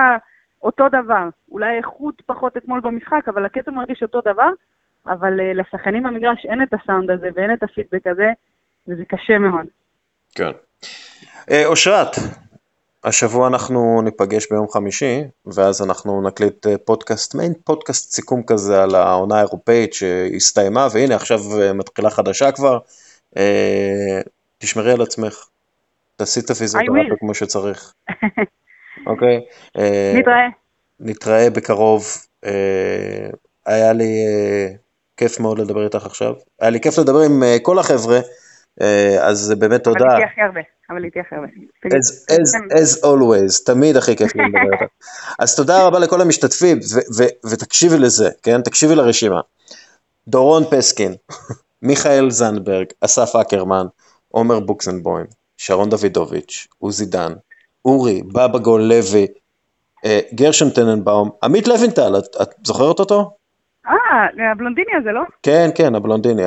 [0.66, 1.30] אותו דבר.
[1.52, 4.50] אולי איכות פחות אתמול במשחק, אבל הקצב מרגיש אותו דבר,
[5.08, 8.30] אבל אה, לשחקנים במגרש אין את הסאונד הזה ואין את הפידבק הזה,
[8.88, 9.66] וזה קשה מאוד.
[10.36, 10.52] כן.
[11.52, 12.16] אה, אושרת,
[13.04, 18.96] השבוע אנחנו ניפגש ביום חמישי, ואז אנחנו נקליט אה, פודקאסט, מעין פודקאסט סיכום כזה על
[18.96, 22.80] העונה האירופאית שהסתיימה, והנה עכשיו אה, מתחילה חדשה כבר.
[23.38, 24.22] אה,
[24.58, 25.48] תשמרי על עצמך,
[26.16, 27.16] תעשי את הפיזיותרפיה.
[27.20, 27.94] כמו שצריך,
[29.06, 29.41] אוקיי?
[29.77, 30.48] אה, נתראה.
[30.99, 32.06] נתראה בקרוב.
[32.45, 33.30] אה,
[33.65, 34.68] היה לי אה,
[35.18, 36.34] כיף מאוד לדבר איתך עכשיו.
[36.60, 38.19] היה לי כיף לדבר עם כל החבר'ה,
[39.22, 40.06] אז באמת תודה.
[40.06, 41.48] אבל הכי הרבה, אבל איתי הכי הרבה.
[41.86, 44.84] as, as, as always, תמיד הכי כיף לדבר איתך.
[45.40, 48.61] אז תודה רבה לכל המשתתפים, ו- ו- ותקשיבי לזה, כן?
[48.61, 49.41] תקשיבי לרשימה.
[50.27, 51.15] דורון פסקין,
[51.82, 53.86] מיכאל זנדברג, אסף אקרמן,
[54.30, 55.26] עומר בוקסנבוים,
[55.57, 57.34] שרון דוידוביץ', עוזי דן,
[57.86, 59.28] אורי, בבא גול לוי,
[60.06, 63.32] אה, גרשון טננבאום, עמית לוינטל, את, את זוכרת אותו?
[63.88, 65.22] אה, הבלונדיני הזה, לא?
[65.44, 66.44] כן, כן, הבלונדיני,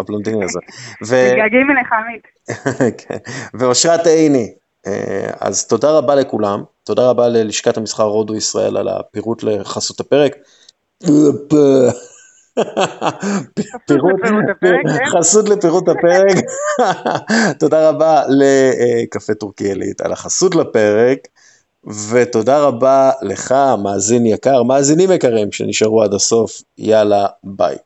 [0.00, 0.58] הבלונדיני הזה.
[1.06, 2.22] ו- מתגעגעים אליך, עמית.
[3.00, 3.18] כן,
[3.54, 4.54] ואושרת עיני.
[4.86, 10.36] אה, אז תודה רבה לכולם, תודה רבה ללשכת המסחר הודו ישראל על הפירוט לחסות הפרק.
[13.86, 14.20] פירוט,
[15.18, 16.44] חסות לפירוט הפרק.
[17.60, 21.18] תודה רבה לקפה טורקי עילית על החסות לפרק,
[22.10, 27.76] ותודה רבה לך, מאזין יקר, מאזינים יקרים שנשארו עד הסוף, יאללה, ביי.